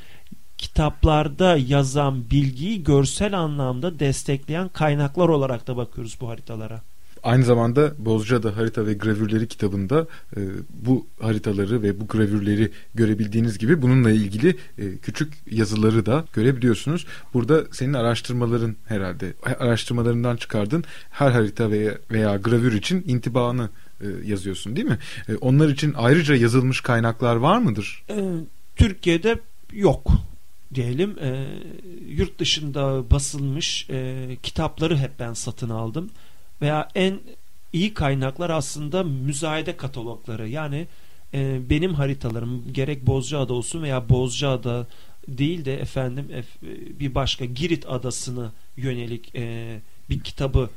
kitaplarda 0.64 1.58
yazan 1.58 2.30
bilgiyi 2.32 2.84
görsel 2.84 3.40
anlamda 3.40 4.00
destekleyen 4.00 4.70
kaynaklar 4.70 5.30
olarak 5.30 5.68
da 5.68 5.78
bakıyoruz 5.78 6.18
bu 6.22 6.30
haritalara. 6.30 6.82
Aynı 7.24 7.44
zamanda 7.44 7.94
Bozcaada 7.98 8.58
Harita 8.58 8.86
ve 8.86 8.94
Gravürleri 8.94 9.48
kitabında 9.48 10.08
e, 10.38 10.40
bu 10.70 11.08
haritaları 11.22 11.82
ve 11.82 12.00
bu 12.00 12.08
gravürleri 12.08 12.72
görebildiğiniz 12.96 13.58
gibi 13.58 13.82
bununla 13.82 14.12
ilgili 14.12 14.58
e, 14.78 14.98
küçük 14.98 15.34
yazıları 15.52 16.06
da 16.06 16.26
görebiliyorsunuz. 16.34 17.06
Burada 17.34 17.64
senin 17.72 17.94
araştırmaların 17.94 18.76
herhalde 18.86 19.34
araştırmalarından 19.60 20.38
çıkardın 20.38 20.84
her 21.12 21.32
harita 21.32 21.72
veya, 21.72 21.98
veya 22.12 22.36
gravür 22.36 22.74
için 22.74 23.04
intibanı 23.08 23.70
e, 24.02 24.08
yazıyorsun 24.26 24.76
değil 24.76 24.88
mi? 24.88 24.98
E, 25.30 25.36
onlar 25.36 25.70
için 25.70 25.94
ayrıca 25.98 26.36
yazılmış 26.36 26.82
kaynaklar 26.82 27.36
var 27.36 27.58
mıdır? 27.58 28.04
E, 28.10 28.16
Türkiye'de 28.76 29.40
yok 29.74 30.12
diyelim 30.76 31.18
e, 31.20 31.46
yurt 32.08 32.40
dışında 32.40 33.12
basılmış 33.12 33.90
e, 33.90 34.28
kitapları 34.44 34.98
hep 34.98 35.20
ben 35.20 35.34
satın 35.34 35.70
aldım. 35.70 36.10
Veya 36.62 36.90
en 36.96 37.20
iyi 37.74 37.94
kaynaklar 37.94 38.50
aslında 38.50 39.04
müzayede 39.04 39.78
katalogları. 39.78 40.50
Yani 40.50 40.88
e, 41.34 41.70
benim 41.70 41.94
haritalarım 41.94 42.74
gerek 42.74 43.08
Bozcaada 43.08 43.54
olsun 43.54 43.84
veya 43.84 44.10
Bozcaada 44.10 44.88
değil 45.28 45.66
de 45.66 45.80
efendim 45.80 46.28
bir 47.00 47.16
başka 47.16 47.46
Girit 47.46 47.90
adasını 47.90 48.52
yönelik 48.78 49.36
e, 49.36 49.80
bir 50.10 50.20
kitabı 50.20 50.70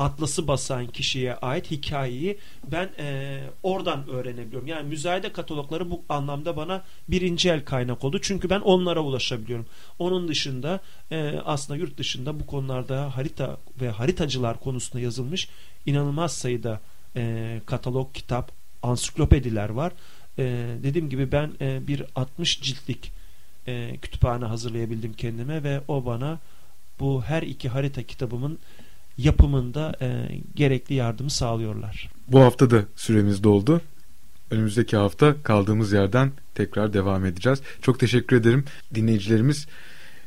atlası 0.00 0.48
basan 0.48 0.86
kişiye 0.86 1.34
ait 1.34 1.70
hikayeyi 1.70 2.38
ben 2.72 2.90
e, 2.98 3.40
oradan 3.62 4.08
öğrenebiliyorum. 4.08 4.68
Yani 4.68 4.88
müzayede 4.88 5.32
katalogları 5.32 5.90
bu 5.90 6.02
anlamda 6.08 6.56
bana 6.56 6.82
birinci 7.08 7.50
el 7.50 7.64
kaynak 7.64 8.04
oldu. 8.04 8.18
Çünkü 8.22 8.50
ben 8.50 8.60
onlara 8.60 9.00
ulaşabiliyorum. 9.00 9.66
Onun 9.98 10.28
dışında 10.28 10.80
e, 11.10 11.40
aslında 11.44 11.78
yurt 11.78 11.98
dışında 11.98 12.40
bu 12.40 12.46
konularda 12.46 13.16
harita 13.16 13.56
ve 13.80 13.90
haritacılar 13.90 14.60
konusunda 14.60 15.00
yazılmış 15.00 15.48
inanılmaz 15.86 16.32
sayıda 16.32 16.80
e, 17.16 17.60
katalog, 17.66 18.14
kitap, 18.14 18.52
ansiklopediler 18.82 19.68
var. 19.68 19.92
E, 20.38 20.42
dediğim 20.82 21.10
gibi 21.10 21.32
ben 21.32 21.52
e, 21.60 21.86
bir 21.86 22.04
60 22.14 22.62
ciltlik 22.62 23.12
e, 23.66 23.96
kütüphane 24.02 24.44
hazırlayabildim 24.44 25.12
kendime 25.12 25.62
ve 25.62 25.80
o 25.88 26.06
bana 26.06 26.38
bu 27.00 27.22
her 27.22 27.42
iki 27.42 27.68
harita 27.68 28.02
kitabımın 28.02 28.58
yapımında 29.22 29.96
e, 30.00 30.28
gerekli 30.54 30.94
yardımı 30.94 31.30
sağlıyorlar. 31.30 32.10
Bu 32.28 32.40
hafta 32.40 32.70
da 32.70 32.84
süremiz 32.96 33.44
doldu. 33.44 33.80
Önümüzdeki 34.50 34.96
hafta 34.96 35.42
kaldığımız 35.42 35.92
yerden 35.92 36.32
tekrar 36.54 36.92
devam 36.92 37.24
edeceğiz. 37.24 37.60
Çok 37.82 38.00
teşekkür 38.00 38.36
ederim 38.36 38.64
dinleyicilerimiz. 38.94 39.66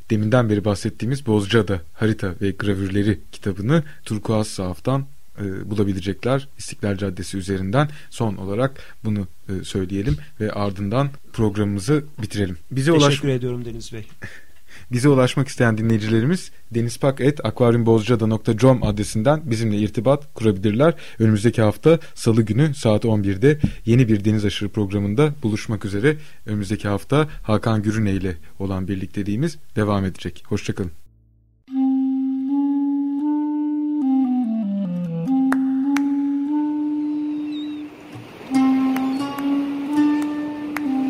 deminden 0.09 0.49
beri 0.49 0.65
bahsettiğimiz 0.65 1.25
Bozcaada 1.25 1.81
harita 1.93 2.35
ve 2.41 2.51
gravürleri 2.51 3.19
kitabını 3.31 3.83
Turkuaz 4.05 4.47
Sahaf'tan 4.47 5.05
e, 5.39 5.69
bulabilecekler 5.69 6.47
İstiklal 6.57 6.97
Caddesi 6.97 7.37
üzerinden. 7.37 7.89
Son 8.09 8.35
olarak 8.35 8.95
bunu 9.03 9.27
e, 9.49 9.63
söyleyelim 9.63 10.17
ve 10.39 10.51
ardından 10.51 11.09
programımızı 11.33 12.03
bitirelim. 12.21 12.57
Bize 12.71 12.91
Teşekkür 12.91 13.27
ulaş... 13.27 13.37
ediyorum 13.37 13.65
Deniz 13.65 13.93
Bey. 13.93 14.05
Bize 14.91 15.09
ulaşmak 15.09 15.47
isteyen 15.47 15.77
dinleyicilerimiz 15.77 16.51
denizpak.akvaryumbozcada.com 16.71 18.83
adresinden 18.83 19.41
bizimle 19.45 19.77
irtibat 19.77 20.33
kurabilirler. 20.33 20.93
Önümüzdeki 21.19 21.61
hafta 21.61 21.99
salı 22.15 22.41
günü 22.41 22.75
saat 22.75 23.05
11'de 23.05 23.59
yeni 23.85 24.07
bir 24.07 24.25
deniz 24.25 24.45
aşırı 24.45 24.69
programında 24.69 25.33
buluşmak 25.43 25.85
üzere. 25.85 26.17
Önümüzdeki 26.45 26.87
hafta 26.87 27.27
Hakan 27.43 27.81
Gürüne 27.81 28.11
ile 28.11 28.37
olan 28.59 28.87
birlikteliğimiz 28.87 29.57
devam 29.75 30.05
edecek. 30.05 30.43
Hoşçakalın. 30.47 30.91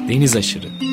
Deniz 0.10 0.36
aşırı 0.36 0.93